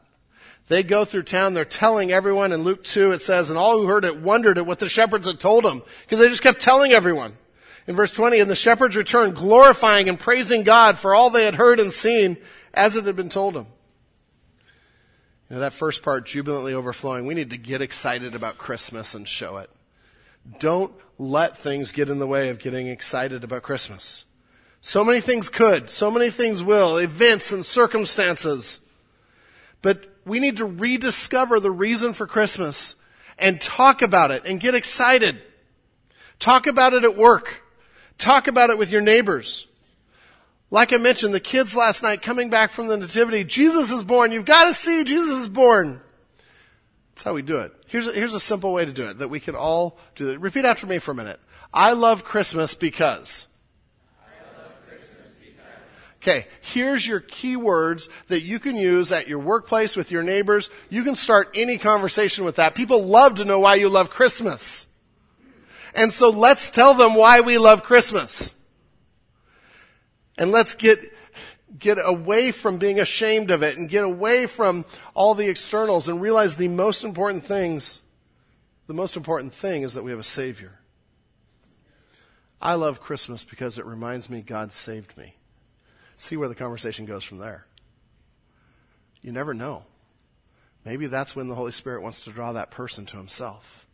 They 0.68 0.82
go 0.82 1.04
through 1.04 1.24
town, 1.24 1.54
they're 1.54 1.64
telling 1.64 2.10
everyone. 2.10 2.52
In 2.52 2.62
Luke 2.62 2.84
2, 2.84 3.12
it 3.12 3.20
says, 3.20 3.50
and 3.50 3.58
all 3.58 3.78
who 3.78 3.86
heard 3.86 4.04
it 4.04 4.20
wondered 4.20 4.56
at 4.56 4.66
what 4.66 4.78
the 4.78 4.88
shepherds 4.88 5.26
had 5.26 5.38
told 5.38 5.64
them, 5.64 5.82
because 6.02 6.18
they 6.18 6.28
just 6.28 6.42
kept 6.42 6.62
telling 6.62 6.92
everyone. 6.92 7.36
In 7.86 7.94
verse 7.96 8.12
20, 8.12 8.40
and 8.40 8.50
the 8.50 8.56
shepherds 8.56 8.96
returned 8.96 9.36
glorifying 9.36 10.08
and 10.08 10.18
praising 10.18 10.62
God 10.62 10.96
for 10.96 11.14
all 11.14 11.28
they 11.28 11.44
had 11.44 11.56
heard 11.56 11.80
and 11.80 11.92
seen 11.92 12.38
as 12.72 12.96
it 12.96 13.04
had 13.04 13.16
been 13.16 13.28
told 13.28 13.54
them. 13.54 13.66
You 15.50 15.56
know, 15.56 15.60
that 15.60 15.74
first 15.74 16.02
part, 16.02 16.24
jubilantly 16.24 16.72
overflowing, 16.72 17.26
we 17.26 17.34
need 17.34 17.50
to 17.50 17.58
get 17.58 17.82
excited 17.82 18.34
about 18.34 18.56
Christmas 18.56 19.14
and 19.14 19.28
show 19.28 19.58
it. 19.58 19.68
Don't 20.58 20.94
let 21.18 21.58
things 21.58 21.92
get 21.92 22.08
in 22.08 22.18
the 22.18 22.26
way 22.26 22.48
of 22.48 22.58
getting 22.58 22.86
excited 22.86 23.44
about 23.44 23.62
Christmas. 23.62 24.24
So 24.80 25.04
many 25.04 25.20
things 25.20 25.50
could, 25.50 25.90
so 25.90 26.10
many 26.10 26.30
things 26.30 26.62
will, 26.62 26.96
events 26.96 27.52
and 27.52 27.64
circumstances. 27.64 28.80
But 29.82 30.13
we 30.24 30.40
need 30.40 30.58
to 30.58 30.64
rediscover 30.64 31.60
the 31.60 31.70
reason 31.70 32.12
for 32.12 32.26
Christmas 32.26 32.96
and 33.38 33.60
talk 33.60 34.02
about 34.02 34.30
it 34.30 34.44
and 34.46 34.60
get 34.60 34.74
excited. 34.74 35.40
Talk 36.38 36.66
about 36.66 36.94
it 36.94 37.04
at 37.04 37.16
work. 37.16 37.62
Talk 38.18 38.46
about 38.46 38.70
it 38.70 38.78
with 38.78 38.92
your 38.92 39.00
neighbors. 39.00 39.66
Like 40.70 40.92
I 40.92 40.96
mentioned, 40.96 41.34
the 41.34 41.40
kids 41.40 41.76
last 41.76 42.02
night 42.02 42.22
coming 42.22 42.50
back 42.50 42.70
from 42.70 42.88
the 42.88 42.96
nativity, 42.96 43.44
Jesus 43.44 43.90
is 43.90 44.02
born. 44.02 44.32
You've 44.32 44.44
got 44.44 44.64
to 44.64 44.74
see 44.74 45.04
Jesus 45.04 45.38
is 45.40 45.48
born. 45.48 46.00
That's 47.14 47.22
how 47.22 47.34
we 47.34 47.42
do 47.42 47.58
it. 47.58 47.72
Here's 47.86 48.08
a, 48.08 48.12
here's 48.12 48.34
a 48.34 48.40
simple 48.40 48.72
way 48.72 48.84
to 48.84 48.92
do 48.92 49.08
it 49.08 49.18
that 49.18 49.28
we 49.28 49.38
can 49.38 49.54
all 49.54 49.98
do 50.16 50.30
it. 50.30 50.40
Repeat 50.40 50.64
after 50.64 50.86
me 50.86 50.98
for 50.98 51.12
a 51.12 51.14
minute. 51.14 51.38
I 51.72 51.92
love 51.92 52.24
Christmas 52.24 52.74
because. 52.74 53.46
Okay, 56.26 56.46
here's 56.62 57.06
your 57.06 57.20
keywords 57.20 58.08
that 58.28 58.40
you 58.40 58.58
can 58.58 58.76
use 58.76 59.12
at 59.12 59.28
your 59.28 59.38
workplace 59.38 59.94
with 59.94 60.10
your 60.10 60.22
neighbors. 60.22 60.70
You 60.88 61.04
can 61.04 61.16
start 61.16 61.50
any 61.54 61.76
conversation 61.76 62.46
with 62.46 62.56
that. 62.56 62.74
People 62.74 63.04
love 63.04 63.34
to 63.34 63.44
know 63.44 63.58
why 63.58 63.74
you 63.74 63.90
love 63.90 64.08
Christmas. 64.08 64.86
And 65.94 66.10
so 66.10 66.30
let's 66.30 66.70
tell 66.70 66.94
them 66.94 67.14
why 67.14 67.42
we 67.42 67.58
love 67.58 67.82
Christmas. 67.82 68.54
And 70.38 70.50
let's 70.50 70.74
get, 70.74 70.98
get 71.78 71.98
away 72.02 72.52
from 72.52 72.78
being 72.78 73.00
ashamed 73.00 73.50
of 73.50 73.62
it 73.62 73.76
and 73.76 73.86
get 73.86 74.04
away 74.04 74.46
from 74.46 74.86
all 75.12 75.34
the 75.34 75.50
externals 75.50 76.08
and 76.08 76.22
realize 76.22 76.56
the 76.56 76.68
most 76.68 77.04
important 77.04 77.44
things. 77.44 78.00
The 78.86 78.94
most 78.94 79.18
important 79.18 79.52
thing 79.52 79.82
is 79.82 79.92
that 79.92 80.04
we 80.04 80.10
have 80.10 80.20
a 80.20 80.24
Savior. 80.24 80.80
I 82.62 82.76
love 82.76 83.02
Christmas 83.02 83.44
because 83.44 83.76
it 83.78 83.84
reminds 83.84 84.30
me 84.30 84.40
God 84.40 84.72
saved 84.72 85.18
me. 85.18 85.34
See 86.16 86.36
where 86.36 86.48
the 86.48 86.54
conversation 86.54 87.06
goes 87.06 87.24
from 87.24 87.38
there. 87.38 87.66
You 89.22 89.32
never 89.32 89.54
know. 89.54 89.84
Maybe 90.84 91.06
that's 91.06 91.34
when 91.34 91.48
the 91.48 91.54
Holy 91.54 91.72
Spirit 91.72 92.02
wants 92.02 92.24
to 92.24 92.30
draw 92.30 92.52
that 92.52 92.70
person 92.70 93.06
to 93.06 93.16
Himself. 93.16 93.86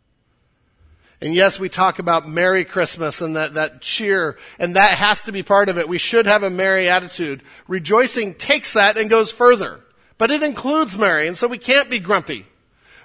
And 1.21 1.35
yes, 1.35 1.59
we 1.59 1.69
talk 1.69 1.99
about 1.99 2.27
Merry 2.27 2.65
Christmas 2.65 3.21
and 3.21 3.35
that, 3.35 3.53
that 3.53 3.81
cheer, 3.81 4.37
and 4.57 4.75
that 4.75 4.95
has 4.95 5.23
to 5.23 5.31
be 5.31 5.43
part 5.43 5.69
of 5.69 5.77
it. 5.77 5.87
We 5.87 5.99
should 5.99 6.25
have 6.25 6.41
a 6.41 6.49
merry 6.49 6.89
attitude. 6.89 7.43
Rejoicing 7.67 8.33
takes 8.33 8.73
that 8.73 8.97
and 8.97 9.07
goes 9.07 9.31
further. 9.31 9.81
But 10.17 10.31
it 10.31 10.41
includes 10.41 10.97
merry, 10.97 11.27
and 11.27 11.37
so 11.37 11.47
we 11.47 11.59
can't 11.59 11.91
be 11.91 11.99
grumpy. 11.99 12.47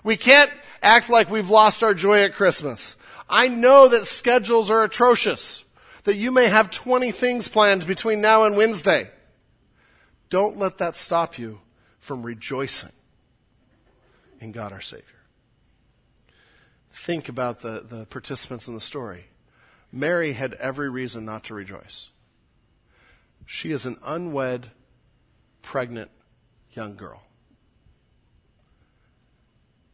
We 0.03 0.17
can't 0.17 0.51
act 0.83 1.11
like 1.11 1.31
we've 1.31 1.51
lost 1.51 1.83
our 1.83 1.93
joy 1.93 2.23
at 2.23 2.35
Christmas. 2.35 2.97
I 3.29 3.49
know 3.49 3.89
that 3.89 4.07
schedules 4.07 4.71
are 4.71 4.83
atrocious, 4.83 5.65
that 6.07 6.17
you 6.17 6.33
may 6.33 6.49
have 6.49 6.71
20 6.71 7.13
things 7.13 7.47
planned 7.47 7.87
between 7.87 8.21
now 8.21 8.45
and 8.45 8.57
Wednesday. 8.57 9.11
Don't 10.31 10.57
let 10.57 10.79
that 10.79 10.97
stop 10.97 11.39
you 11.39 11.61
from 12.01 12.23
rejoicing 12.23 12.93
in 14.41 14.51
God 14.51 14.73
our 14.73 14.81
Savior 14.81 15.17
think 16.97 17.29
about 17.29 17.61
the, 17.61 17.87
the 17.89 18.07
participants 18.07 18.67
in 18.67 18.75
the 18.75 18.81
story. 18.81 19.27
Mary 19.93 20.33
had 20.33 20.55
every 20.55 20.89
reason 20.89 21.25
not 21.25 21.45
to 21.45 21.55
rejoice. 21.55 22.11
She 23.45 23.71
is 23.71 23.87
an 23.87 23.99
unwed, 24.05 24.71
pregnant 25.63 26.11
young 26.73 26.97
girl. 26.97 27.23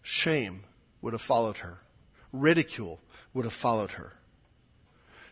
Shame 0.01 0.65
would 1.03 1.13
have 1.13 1.21
followed 1.21 1.59
her. 1.59 1.81
Ridicule 2.33 3.01
would 3.35 3.45
have 3.45 3.53
followed 3.53 3.93
her. 3.93 4.15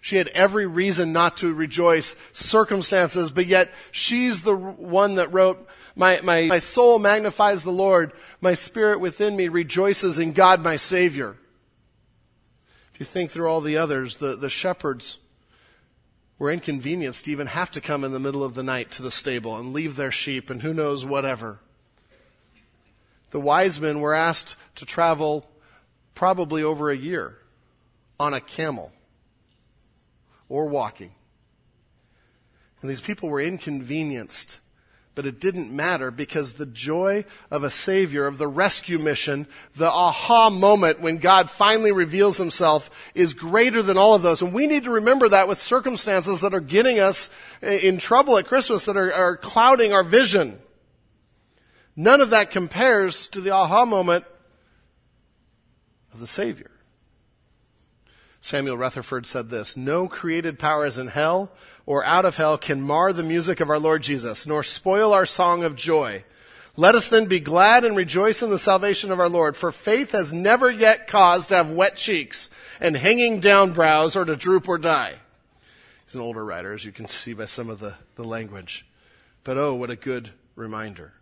She 0.00 0.16
had 0.16 0.28
every 0.28 0.66
reason 0.66 1.12
not 1.12 1.36
to 1.38 1.52
rejoice 1.52 2.16
circumstances, 2.32 3.30
but 3.30 3.46
yet 3.46 3.70
she's 3.90 4.42
the 4.42 4.56
one 4.56 5.16
that 5.16 5.32
wrote, 5.32 5.66
my, 5.94 6.20
my, 6.22 6.46
my 6.46 6.58
soul 6.58 6.98
magnifies 6.98 7.62
the 7.62 7.70
Lord. 7.70 8.12
My 8.40 8.54
spirit 8.54 9.00
within 9.00 9.36
me 9.36 9.48
rejoices 9.48 10.18
in 10.18 10.32
God 10.32 10.62
my 10.62 10.76
Savior 10.76 11.36
If 12.94 13.00
you 13.00 13.06
think 13.06 13.30
through 13.30 13.48
all 13.48 13.60
the 13.60 13.76
others, 13.76 14.16
the, 14.16 14.36
the 14.36 14.48
shepherds 14.48 15.18
were 16.38 16.50
inconvenienced 16.50 17.26
to 17.26 17.30
even 17.30 17.48
have 17.48 17.70
to 17.72 17.82
come 17.82 18.02
in 18.02 18.12
the 18.12 18.18
middle 18.18 18.42
of 18.42 18.54
the 18.54 18.62
night 18.62 18.90
to 18.92 19.02
the 19.02 19.10
stable 19.10 19.58
and 19.58 19.74
leave 19.74 19.96
their 19.96 20.10
sheep 20.10 20.48
and 20.48 20.62
who 20.62 20.72
knows 20.72 21.04
whatever. 21.04 21.58
The 23.32 23.40
wise 23.40 23.78
men 23.78 24.00
were 24.00 24.14
asked 24.14 24.56
to 24.76 24.86
travel 24.86 25.50
probably 26.14 26.62
over 26.62 26.90
a 26.90 26.96
year 26.96 27.36
on 28.18 28.32
a 28.32 28.40
camel 28.40 28.92
or 30.50 30.66
walking. 30.66 31.14
And 32.82 32.90
these 32.90 33.00
people 33.00 33.30
were 33.30 33.40
inconvenienced 33.40 34.60
but 35.20 35.26
it 35.26 35.40
didn't 35.40 35.70
matter 35.70 36.10
because 36.10 36.54
the 36.54 36.64
joy 36.64 37.24
of 37.50 37.64
a 37.64 37.68
Savior, 37.68 38.26
of 38.26 38.38
the 38.38 38.46
rescue 38.46 38.98
mission, 38.98 39.46
the 39.76 39.90
aha 39.90 40.50
moment 40.50 41.00
when 41.00 41.18
God 41.18 41.50
finally 41.50 41.92
reveals 41.92 42.38
Himself 42.38 42.90
is 43.14 43.34
greater 43.34 43.82
than 43.82 43.98
all 43.98 44.14
of 44.14 44.22
those. 44.22 44.40
And 44.40 44.54
we 44.54 44.66
need 44.66 44.84
to 44.84 44.90
remember 44.90 45.28
that 45.28 45.48
with 45.48 45.60
circumstances 45.60 46.40
that 46.40 46.54
are 46.54 46.60
getting 46.60 47.00
us 47.00 47.28
in 47.60 47.98
trouble 47.98 48.38
at 48.38 48.46
Christmas, 48.46 48.84
that 48.84 48.96
are, 48.96 49.12
are 49.12 49.36
clouding 49.36 49.92
our 49.92 50.04
vision. 50.04 50.58
None 51.96 52.20
of 52.20 52.30
that 52.30 52.50
compares 52.52 53.28
to 53.28 53.40
the 53.40 53.50
aha 53.50 53.84
moment 53.84 54.24
of 56.14 56.20
the 56.20 56.26
Savior. 56.26 56.69
Samuel 58.40 58.78
Rutherford 58.78 59.26
said 59.26 59.50
this, 59.50 59.76
no 59.76 60.08
created 60.08 60.58
powers 60.58 60.98
in 60.98 61.08
hell 61.08 61.50
or 61.84 62.04
out 62.04 62.24
of 62.24 62.36
hell 62.36 62.56
can 62.56 62.80
mar 62.80 63.12
the 63.12 63.22
music 63.22 63.60
of 63.60 63.68
our 63.68 63.78
Lord 63.78 64.02
Jesus, 64.02 64.46
nor 64.46 64.62
spoil 64.62 65.12
our 65.12 65.26
song 65.26 65.62
of 65.62 65.76
joy. 65.76 66.24
Let 66.76 66.94
us 66.94 67.08
then 67.08 67.26
be 67.26 67.40
glad 67.40 67.84
and 67.84 67.96
rejoice 67.96 68.42
in 68.42 68.50
the 68.50 68.58
salvation 68.58 69.12
of 69.12 69.20
our 69.20 69.28
Lord, 69.28 69.56
for 69.56 69.70
faith 69.72 70.12
has 70.12 70.32
never 70.32 70.70
yet 70.70 71.06
caused 71.06 71.50
to 71.50 71.56
have 71.56 71.70
wet 71.70 71.96
cheeks 71.96 72.48
and 72.80 72.96
hanging 72.96 73.40
down 73.40 73.72
brows 73.72 74.16
or 74.16 74.24
to 74.24 74.36
droop 74.36 74.68
or 74.68 74.78
die. 74.78 75.16
He's 76.06 76.14
an 76.14 76.22
older 76.22 76.44
writer, 76.44 76.72
as 76.72 76.84
you 76.84 76.92
can 76.92 77.08
see 77.08 77.34
by 77.34 77.44
some 77.44 77.68
of 77.68 77.80
the, 77.80 77.96
the 78.14 78.24
language. 78.24 78.86
But 79.44 79.58
oh, 79.58 79.74
what 79.74 79.90
a 79.90 79.96
good 79.96 80.30
reminder. 80.56 81.12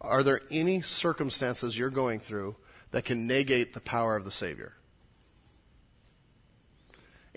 Are 0.00 0.22
there 0.22 0.42
any 0.50 0.80
circumstances 0.80 1.76
you're 1.76 1.90
going 1.90 2.20
through 2.20 2.54
that 2.92 3.04
can 3.04 3.26
negate 3.26 3.74
the 3.74 3.80
power 3.80 4.14
of 4.14 4.24
the 4.24 4.30
Savior? 4.30 4.74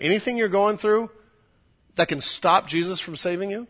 Anything 0.02 0.36
you're 0.36 0.48
going 0.48 0.76
through 0.78 1.10
that 1.94 2.08
can 2.08 2.20
stop 2.20 2.66
Jesus 2.66 2.98
from 2.98 3.14
saving 3.14 3.50
you? 3.50 3.68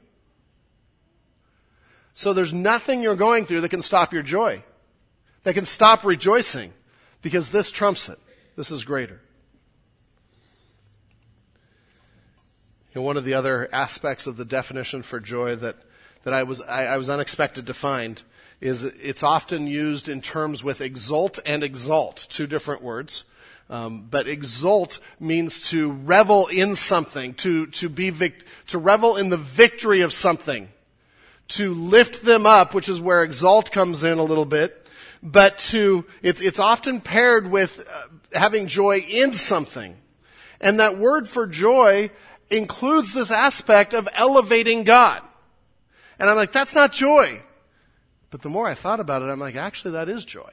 So 2.14 2.32
there's 2.32 2.52
nothing 2.52 3.02
you're 3.02 3.16
going 3.16 3.44
through 3.44 3.60
that 3.60 3.68
can 3.68 3.82
stop 3.82 4.12
your 4.12 4.22
joy, 4.22 4.64
that 5.44 5.54
can 5.54 5.66
stop 5.66 6.04
rejoicing, 6.04 6.72
because 7.20 7.50
this 7.50 7.70
trumps 7.70 8.08
it. 8.08 8.18
This 8.56 8.70
is 8.70 8.84
greater. 8.84 9.20
One 12.94 13.16
of 13.16 13.24
the 13.24 13.34
other 13.34 13.68
aspects 13.72 14.26
of 14.26 14.36
the 14.36 14.44
definition 14.44 15.02
for 15.02 15.20
joy 15.20 15.56
that, 15.56 15.76
that 16.24 16.34
I 16.34 16.42
was, 16.42 16.60
I, 16.60 16.84
I 16.84 16.96
was 16.98 17.08
unexpected 17.08 17.66
to 17.66 17.74
find 17.74 18.22
is 18.60 18.84
it's 18.84 19.22
often 19.22 19.66
used 19.66 20.08
in 20.08 20.20
terms 20.20 20.62
with 20.62 20.80
exult 20.80 21.38
and 21.44 21.64
exalt, 21.64 22.26
two 22.30 22.46
different 22.46 22.82
words. 22.82 23.24
Um, 23.72 24.06
but 24.11 24.28
exult 24.28 25.00
means 25.18 25.70
to 25.70 25.92
revel 25.92 26.46
in 26.48 26.74
something, 26.74 27.32
to, 27.37 27.68
to 27.68 27.88
be 27.88 28.11
vic- 28.11 28.44
to 28.66 28.76
revel 28.76 29.16
in 29.16 29.30
the 29.30 29.38
victory 29.38 30.02
of 30.02 30.12
something, 30.12 30.68
to 31.48 31.72
lift 31.72 32.22
them 32.22 32.44
up, 32.44 32.74
which 32.74 32.90
is 32.90 33.00
where 33.00 33.22
exalt 33.22 33.72
comes 33.72 34.04
in 34.04 34.18
a 34.18 34.22
little 34.22 34.44
bit. 34.44 34.90
But 35.22 35.56
to, 35.70 36.04
it's, 36.20 36.42
it's 36.42 36.58
often 36.58 37.00
paired 37.00 37.50
with 37.50 37.88
uh, 37.90 38.38
having 38.38 38.66
joy 38.66 38.98
in 38.98 39.32
something. 39.32 39.96
And 40.61 40.78
that 40.78 40.98
word 40.98 41.26
for 41.26 41.46
joy 41.46 42.11
includes 42.50 43.14
this 43.14 43.30
aspect 43.30 43.94
of 43.94 44.06
elevating 44.12 44.85
God. 44.85 45.22
And 46.18 46.28
I'm 46.28 46.37
like, 46.37 46.52
that's 46.52 46.74
not 46.74 46.92
joy. 46.92 47.40
But 48.28 48.42
the 48.42 48.50
more 48.50 48.66
I 48.66 48.74
thought 48.74 49.00
about 49.00 49.22
it, 49.22 49.30
I'm 49.30 49.40
like, 49.40 49.56
actually, 49.56 49.92
that 49.92 50.11
is 50.11 50.26
joy. 50.26 50.52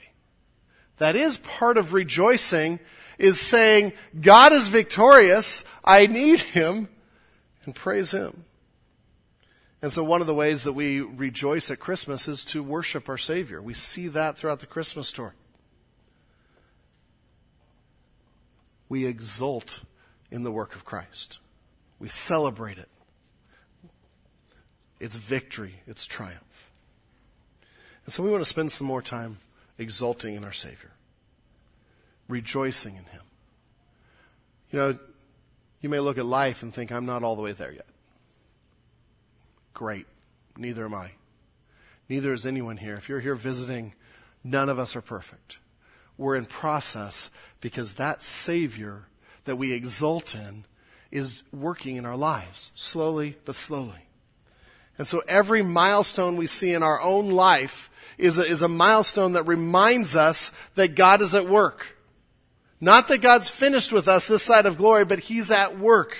That 1.00 1.18
is 1.18 1.38
part 1.40 1.78
of 1.78 1.92
rejoicing 1.92 2.80
is 3.20 3.40
saying, 3.40 3.94
God 4.20 4.54
is 4.54 4.70
victorious, 4.70 5.64
I 5.84 6.08
need 6.08 6.40
Him, 6.40 6.88
and 7.66 7.76
praise 7.76 8.12
Him. 8.12 8.46
And 9.82 9.94
so 9.94 10.04
one 10.04 10.22
of 10.22 10.28
the 10.28 10.34
ways 10.34 10.64
that 10.64 10.74
we 10.74 11.02
rejoice 11.02 11.70
at 11.70 11.80
Christmas 11.80 12.28
is 12.28 12.44
to 12.46 12.64
worship 12.64 13.08
our 13.08 13.18
Savior. 13.18 13.62
We 13.62 13.74
see 13.74 14.08
that 14.08 14.38
throughout 14.38 14.62
the 14.62 14.66
Christmas 14.66 15.08
story. 15.08 15.34
We 18.88 19.06
exult 19.06 19.82
in 20.32 20.44
the 20.44 20.52
work 20.52 20.76
of 20.76 20.84
Christ. 20.84 21.40
We 22.00 22.10
celebrate 22.10 22.78
it. 22.78 22.90
It's 25.00 25.16
victory, 25.16 25.82
it's 25.88 26.06
triumph. 26.06 26.72
And 28.06 28.14
so 28.14 28.24
we 28.24 28.30
want 28.30 28.42
to 28.42 28.50
spend 28.50 28.72
some 28.72 28.88
more 28.88 29.02
time 29.02 29.40
exulting 29.78 30.36
in 30.36 30.44
our 30.44 30.52
Savior 30.52 30.92
rejoicing 32.30 32.96
in 32.96 33.04
Him. 33.04 33.22
You 34.72 34.80
know, 34.80 35.00
you 35.82 35.90
may 35.90 36.00
look 36.00 36.18
at 36.18 36.26
life 36.26 36.64
and 36.64 36.74
think, 36.74 36.92
I'm 36.92 37.06
not 37.06 37.24
all 37.24 37.36
the 37.36 37.42
way 37.42 37.52
there 37.52 37.72
yet. 37.74 37.88
Great. 39.74 40.06
Neither 40.58 40.86
am 40.86 40.94
I. 40.94 41.12
Neither 42.08 42.32
is 42.32 42.46
anyone 42.46 42.78
here. 42.78 42.96
If 42.96 43.10
you're 43.10 43.20
here 43.20 43.36
visiting, 43.36 43.94
none 44.44 44.70
of 44.70 44.80
us 44.80 44.96
are 44.96 45.02
perfect. 45.02 45.58
We're 46.18 46.36
in 46.36 46.46
process 46.46 47.30
because 47.62 47.96
that 47.96 48.24
Savior 48.24 49.04
that 49.46 49.56
we 49.56 49.72
exult 49.72 50.36
in 50.36 50.66
is 51.12 51.44
working 51.52 51.96
in 51.96 52.06
our 52.06 52.18
lives, 52.18 52.72
slowly 52.76 53.38
but 53.46 53.56
slowly. 53.56 54.06
And 54.98 55.08
so 55.08 55.24
every 55.28 55.64
milestone 55.64 56.36
we 56.36 56.46
see 56.46 56.74
in 56.74 56.84
our 56.84 57.02
own 57.02 57.30
life 57.30 57.90
is 58.18 58.38
a, 58.38 58.44
is 58.44 58.62
a 58.62 58.68
milestone 58.68 59.34
that 59.34 59.44
reminds 59.44 60.18
us 60.18 60.52
that 60.76 60.96
God 60.96 61.22
is 61.22 61.34
at 61.34 61.48
work. 61.48 61.96
Not 62.82 63.08
that 63.10 63.20
God's 63.20 63.50
finished 63.50 63.92
with 63.92 64.08
us 64.08 64.26
this 64.26 64.44
side 64.44 64.66
of 64.66 64.78
glory, 64.78 65.06
but 65.06 65.20
He's 65.20 65.52
at 65.52 65.78
work. 65.78 66.16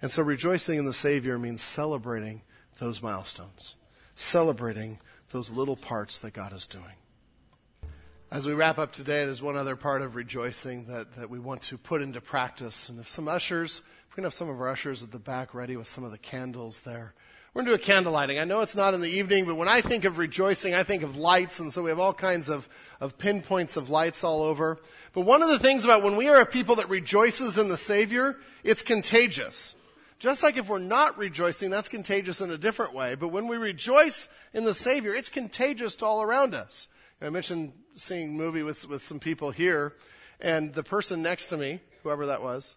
And 0.00 0.10
so 0.10 0.22
rejoicing 0.22 0.78
in 0.78 0.84
the 0.84 0.92
Savior 0.92 1.38
means 1.38 1.62
celebrating 1.62 2.42
those 2.78 3.02
milestones, 3.02 3.76
celebrating 4.16 4.98
those 5.30 5.50
little 5.50 5.76
parts 5.76 6.18
that 6.18 6.32
God 6.32 6.52
is 6.52 6.66
doing. 6.66 6.96
As 8.30 8.46
we 8.46 8.54
wrap 8.54 8.78
up 8.78 8.92
today, 8.92 9.24
there's 9.24 9.42
one 9.42 9.56
other 9.56 9.76
part 9.76 10.02
of 10.02 10.16
rejoicing 10.16 10.86
that, 10.86 11.14
that 11.16 11.30
we 11.30 11.38
want 11.38 11.62
to 11.64 11.78
put 11.78 12.02
into 12.02 12.20
practice. 12.20 12.88
And 12.88 12.98
if 12.98 13.08
some 13.08 13.28
ushers, 13.28 13.82
we're 14.08 14.16
going 14.16 14.22
to 14.22 14.26
have 14.28 14.34
some 14.34 14.48
of 14.48 14.60
our 14.60 14.70
ushers 14.70 15.02
at 15.02 15.12
the 15.12 15.18
back 15.18 15.54
ready 15.54 15.76
with 15.76 15.86
some 15.86 16.02
of 16.02 16.10
the 16.10 16.18
candles 16.18 16.80
there. 16.80 17.14
We're 17.54 17.64
going 17.64 17.76
to 17.76 17.76
do 17.76 17.82
a 17.82 17.86
candle 17.86 18.12
lighting. 18.12 18.38
I 18.38 18.44
know 18.44 18.62
it's 18.62 18.76
not 18.76 18.94
in 18.94 19.02
the 19.02 19.10
evening, 19.10 19.44
but 19.44 19.56
when 19.56 19.68
I 19.68 19.82
think 19.82 20.06
of 20.06 20.16
rejoicing, 20.16 20.72
I 20.72 20.84
think 20.84 21.02
of 21.02 21.18
lights, 21.18 21.60
and 21.60 21.70
so 21.70 21.82
we 21.82 21.90
have 21.90 21.98
all 21.98 22.14
kinds 22.14 22.48
of, 22.48 22.66
of 22.98 23.18
pinpoints 23.18 23.76
of 23.76 23.90
lights 23.90 24.24
all 24.24 24.42
over. 24.42 24.78
But 25.12 25.26
one 25.26 25.42
of 25.42 25.50
the 25.50 25.58
things 25.58 25.84
about 25.84 26.02
when 26.02 26.16
we 26.16 26.30
are 26.30 26.40
a 26.40 26.46
people 26.46 26.76
that 26.76 26.88
rejoices 26.88 27.58
in 27.58 27.68
the 27.68 27.76
Savior, 27.76 28.38
it's 28.64 28.82
contagious. 28.82 29.74
Just 30.18 30.42
like 30.42 30.56
if 30.56 30.70
we're 30.70 30.78
not 30.78 31.18
rejoicing, 31.18 31.68
that's 31.68 31.90
contagious 31.90 32.40
in 32.40 32.50
a 32.50 32.56
different 32.56 32.94
way. 32.94 33.16
But 33.16 33.28
when 33.28 33.48
we 33.48 33.58
rejoice 33.58 34.30
in 34.54 34.64
the 34.64 34.72
Savior, 34.72 35.14
it's 35.14 35.28
contagious 35.28 35.94
to 35.96 36.06
all 36.06 36.22
around 36.22 36.54
us. 36.54 36.88
I 37.20 37.28
mentioned 37.28 37.74
seeing 37.96 38.30
a 38.30 38.32
movie 38.32 38.62
with, 38.62 38.88
with 38.88 39.02
some 39.02 39.20
people 39.20 39.50
here, 39.50 39.92
And 40.40 40.72
the 40.72 40.82
person 40.82 41.20
next 41.20 41.46
to 41.46 41.58
me, 41.58 41.80
whoever 42.02 42.24
that 42.26 42.42
was, 42.42 42.76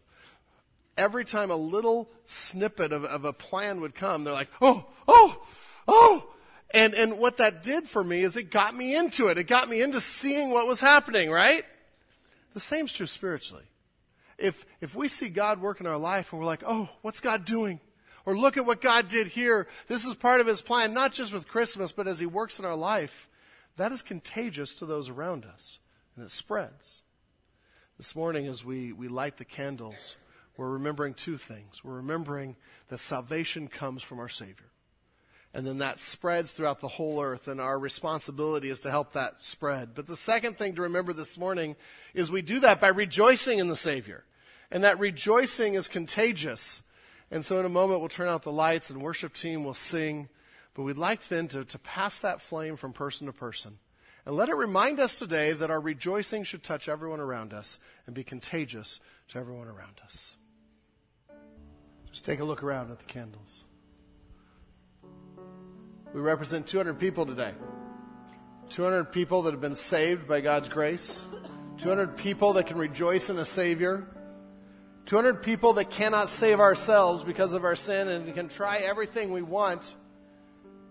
every 0.97 1.25
time 1.25 1.51
a 1.51 1.55
little 1.55 2.09
snippet 2.25 2.91
of, 2.91 3.03
of 3.03 3.25
a 3.25 3.33
plan 3.33 3.81
would 3.81 3.95
come, 3.95 4.23
they're 4.23 4.33
like, 4.33 4.49
oh, 4.61 4.85
oh, 5.07 5.43
oh. 5.87 6.29
And, 6.73 6.93
and 6.93 7.19
what 7.19 7.37
that 7.37 7.63
did 7.63 7.87
for 7.87 8.03
me 8.03 8.21
is 8.21 8.35
it 8.37 8.49
got 8.51 8.75
me 8.75 8.95
into 8.95 9.27
it. 9.27 9.37
It 9.37 9.45
got 9.45 9.69
me 9.69 9.81
into 9.81 9.99
seeing 9.99 10.51
what 10.51 10.67
was 10.67 10.81
happening, 10.81 11.29
right? 11.29 11.63
The 12.53 12.59
same's 12.59 12.93
true 12.93 13.05
spiritually. 13.05 13.65
If, 14.37 14.65
if 14.81 14.95
we 14.95 15.07
see 15.07 15.29
God 15.29 15.61
work 15.61 15.79
in 15.79 15.87
our 15.87 15.97
life 15.97 16.31
and 16.31 16.39
we're 16.39 16.47
like, 16.47 16.63
oh, 16.65 16.89
what's 17.01 17.21
God 17.21 17.45
doing? 17.45 17.79
Or 18.25 18.35
look 18.35 18.57
at 18.57 18.65
what 18.65 18.81
God 18.81 19.07
did 19.07 19.27
here. 19.27 19.67
This 19.87 20.03
is 20.03 20.15
part 20.15 20.41
of 20.41 20.47
His 20.47 20.61
plan, 20.61 20.93
not 20.93 21.13
just 21.13 21.31
with 21.31 21.47
Christmas, 21.47 21.91
but 21.91 22.07
as 22.07 22.19
He 22.19 22.25
works 22.25 22.59
in 22.59 22.65
our 22.65 22.75
life. 22.75 23.29
That 23.77 23.91
is 23.91 24.01
contagious 24.01 24.73
to 24.75 24.85
those 24.85 25.09
around 25.09 25.45
us, 25.45 25.79
and 26.15 26.25
it 26.25 26.31
spreads. 26.31 27.03
This 27.97 28.15
morning, 28.15 28.47
as 28.47 28.65
we, 28.65 28.91
we 28.91 29.07
light 29.07 29.37
the 29.37 29.45
candles, 29.45 30.17
we're 30.58 30.70
remembering 30.70 31.14
two 31.14 31.38
things. 31.38 31.84
We're 31.84 31.95
remembering 31.95 32.56
that 32.88 32.99
salvation 32.99 33.68
comes 33.68 34.03
from 34.03 34.20
our 34.20 34.30
Savior. 34.30 34.72
And 35.53 35.66
then 35.66 35.78
that 35.78 36.01
spreads 36.01 36.51
throughout 36.51 36.82
the 36.82 36.89
whole 36.89 37.22
earth, 37.22 37.47
and 37.47 37.62
our 37.62 37.80
responsibility 37.80 38.70
is 38.70 38.82
to 38.82 38.91
help 38.91 39.14
that 39.14 39.41
spread. 39.41 39.95
But 39.95 40.06
the 40.06 40.18
second 40.18 40.58
thing 40.58 40.76
to 40.76 40.82
remember 40.82 41.14
this 41.14 41.38
morning 41.38 41.78
is 42.14 42.30
we 42.30 42.41
do 42.41 42.60
that 42.60 42.82
by 42.82 42.88
rejoicing 42.88 43.60
in 43.60 43.70
the 43.70 43.78
Savior. 43.78 44.26
And 44.70 44.84
that 44.84 44.99
rejoicing 44.99 45.76
is 45.76 45.88
contagious. 45.88 46.82
And 47.32 47.45
so 47.45 47.58
in 47.58 47.66
a 47.66 47.70
moment, 47.70 48.01
we'll 48.01 48.10
turn 48.10 48.28
out 48.28 48.43
the 48.43 48.51
lights 48.51 48.89
and 48.89 49.01
worship 49.01 49.34
team 49.34 49.64
will 49.64 49.74
sing. 49.74 50.28
But 50.74 50.84
we'd 50.84 50.97
like 50.97 51.26
then 51.30 51.47
to, 51.49 51.64
to 51.64 51.80
pass 51.80 52.20
that 52.20 52.41
flame 52.41 52.76
from 52.76 52.91
person 52.91 53.28
to 53.28 53.34
person. 53.34 53.80
And 54.26 54.36
let 54.36 54.49
it 54.49 54.56
remind 54.56 54.99
us 54.99 55.18
today 55.18 55.53
that 55.53 55.72
our 55.72 55.80
rejoicing 55.80 56.43
should 56.43 56.64
touch 56.64 56.89
everyone 56.89 57.22
around 57.22 57.53
us 57.53 57.80
and 58.08 58.14
be 58.14 58.26
contagious 58.26 58.99
to 59.30 59.39
everyone 59.39 59.68
around 59.68 60.01
us. 60.03 60.36
Just 62.16 62.24
take 62.24 62.39
a 62.39 62.45
look 62.45 62.63
around 62.63 62.91
at 62.91 62.99
the 62.99 63.03
candles. 63.03 63.66
We 66.13 66.22
represent 66.22 66.66
200 66.66 66.97
people 66.97 67.26
today. 67.26 67.51
200 68.70 69.11
people 69.11 69.41
that 69.41 69.51
have 69.51 69.59
been 69.59 69.76
saved 69.76 70.26
by 70.26 70.39
God's 70.39 70.70
grace. 70.70 71.26
200 71.78 72.16
people 72.16 72.53
that 72.53 72.68
can 72.68 72.78
rejoice 72.78 73.30
in 73.30 73.38
a 73.38 73.43
Savior. 73.43 74.07
200 75.07 75.43
people 75.43 75.74
that 75.74 75.89
cannot 75.89 76.30
save 76.30 76.61
ourselves 76.61 77.22
because 77.22 77.51
of 77.51 77.66
our 77.66 77.76
sin 77.76 78.07
and 78.07 78.34
can 78.34 78.47
try 78.47 78.78
everything 78.78 79.34
we 79.34 79.41
want, 79.41 79.97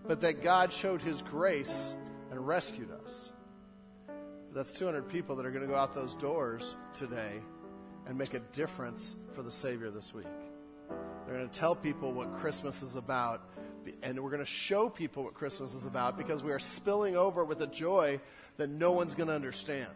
but 0.07 0.21
that 0.21 0.43
God 0.43 0.71
showed 0.71 1.01
His 1.01 1.23
grace 1.23 1.95
and 2.29 2.45
rescued 2.45 2.91
us. 3.03 3.31
That's 4.53 4.71
200 4.73 5.09
people 5.09 5.35
that 5.37 5.45
are 5.47 5.51
going 5.51 5.65
to 5.65 5.67
go 5.67 5.75
out 5.75 5.95
those 5.95 6.15
doors 6.15 6.75
today 6.93 7.41
and 8.05 8.15
make 8.15 8.35
a 8.35 8.41
difference 8.53 9.15
for 9.33 9.41
the 9.41 9.51
Savior 9.51 9.89
this 9.89 10.13
week. 10.13 10.27
They're 11.25 11.35
going 11.35 11.49
to 11.49 11.59
tell 11.59 11.75
people 11.75 12.13
what 12.13 12.39
Christmas 12.39 12.83
is 12.83 12.95
about, 12.95 13.41
and 14.03 14.19
we're 14.23 14.29
going 14.29 14.43
to 14.43 14.45
show 14.45 14.89
people 14.89 15.23
what 15.23 15.33
Christmas 15.33 15.73
is 15.73 15.85
about 15.85 16.17
because 16.17 16.43
we 16.43 16.51
are 16.51 16.59
spilling 16.59 17.17
over 17.17 17.43
with 17.43 17.61
a 17.61 17.67
joy 17.67 18.19
that 18.57 18.69
no 18.69 18.91
one's 18.91 19.15
going 19.15 19.29
to 19.29 19.35
understand. 19.35 19.89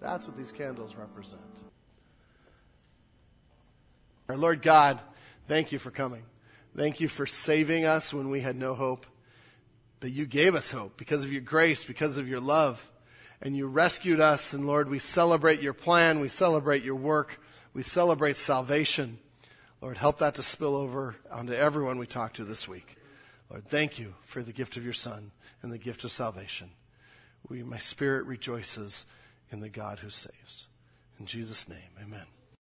That's 0.00 0.26
what 0.26 0.36
these 0.36 0.52
candles 0.52 0.96
represent. 0.96 1.42
Our 4.28 4.36
Lord 4.36 4.62
God, 4.62 5.00
thank 5.46 5.72
you 5.72 5.78
for 5.78 5.90
coming. 5.90 6.22
Thank 6.76 7.00
you 7.00 7.08
for 7.08 7.26
saving 7.26 7.84
us 7.84 8.14
when 8.14 8.30
we 8.30 8.40
had 8.40 8.56
no 8.56 8.74
hope. 8.74 9.06
But 9.98 10.12
you 10.12 10.24
gave 10.24 10.54
us 10.54 10.70
hope 10.70 10.96
because 10.96 11.24
of 11.24 11.32
your 11.32 11.42
grace, 11.42 11.84
because 11.84 12.16
of 12.16 12.28
your 12.28 12.40
love. 12.40 12.90
And 13.42 13.56
you 13.56 13.66
rescued 13.66 14.20
us. 14.20 14.52
And 14.54 14.66
Lord, 14.66 14.88
we 14.88 14.98
celebrate 14.98 15.62
your 15.62 15.72
plan. 15.72 16.20
We 16.20 16.28
celebrate 16.28 16.84
your 16.84 16.94
work. 16.94 17.40
We 17.74 17.82
celebrate 17.82 18.36
salvation. 18.36 19.18
Lord, 19.80 19.96
help 19.96 20.18
that 20.18 20.34
to 20.34 20.42
spill 20.42 20.76
over 20.76 21.16
onto 21.30 21.52
everyone 21.52 21.98
we 21.98 22.06
talk 22.06 22.34
to 22.34 22.44
this 22.44 22.68
week. 22.68 22.96
Lord, 23.50 23.66
thank 23.66 23.98
you 23.98 24.14
for 24.24 24.42
the 24.42 24.52
gift 24.52 24.76
of 24.76 24.84
your 24.84 24.92
Son 24.92 25.32
and 25.62 25.72
the 25.72 25.78
gift 25.78 26.04
of 26.04 26.12
salvation. 26.12 26.70
We, 27.48 27.62
my 27.62 27.78
spirit 27.78 28.26
rejoices 28.26 29.06
in 29.50 29.60
the 29.60 29.68
God 29.68 30.00
who 30.00 30.10
saves. 30.10 30.66
In 31.18 31.26
Jesus' 31.26 31.68
name, 31.68 31.78
amen. 32.00 32.26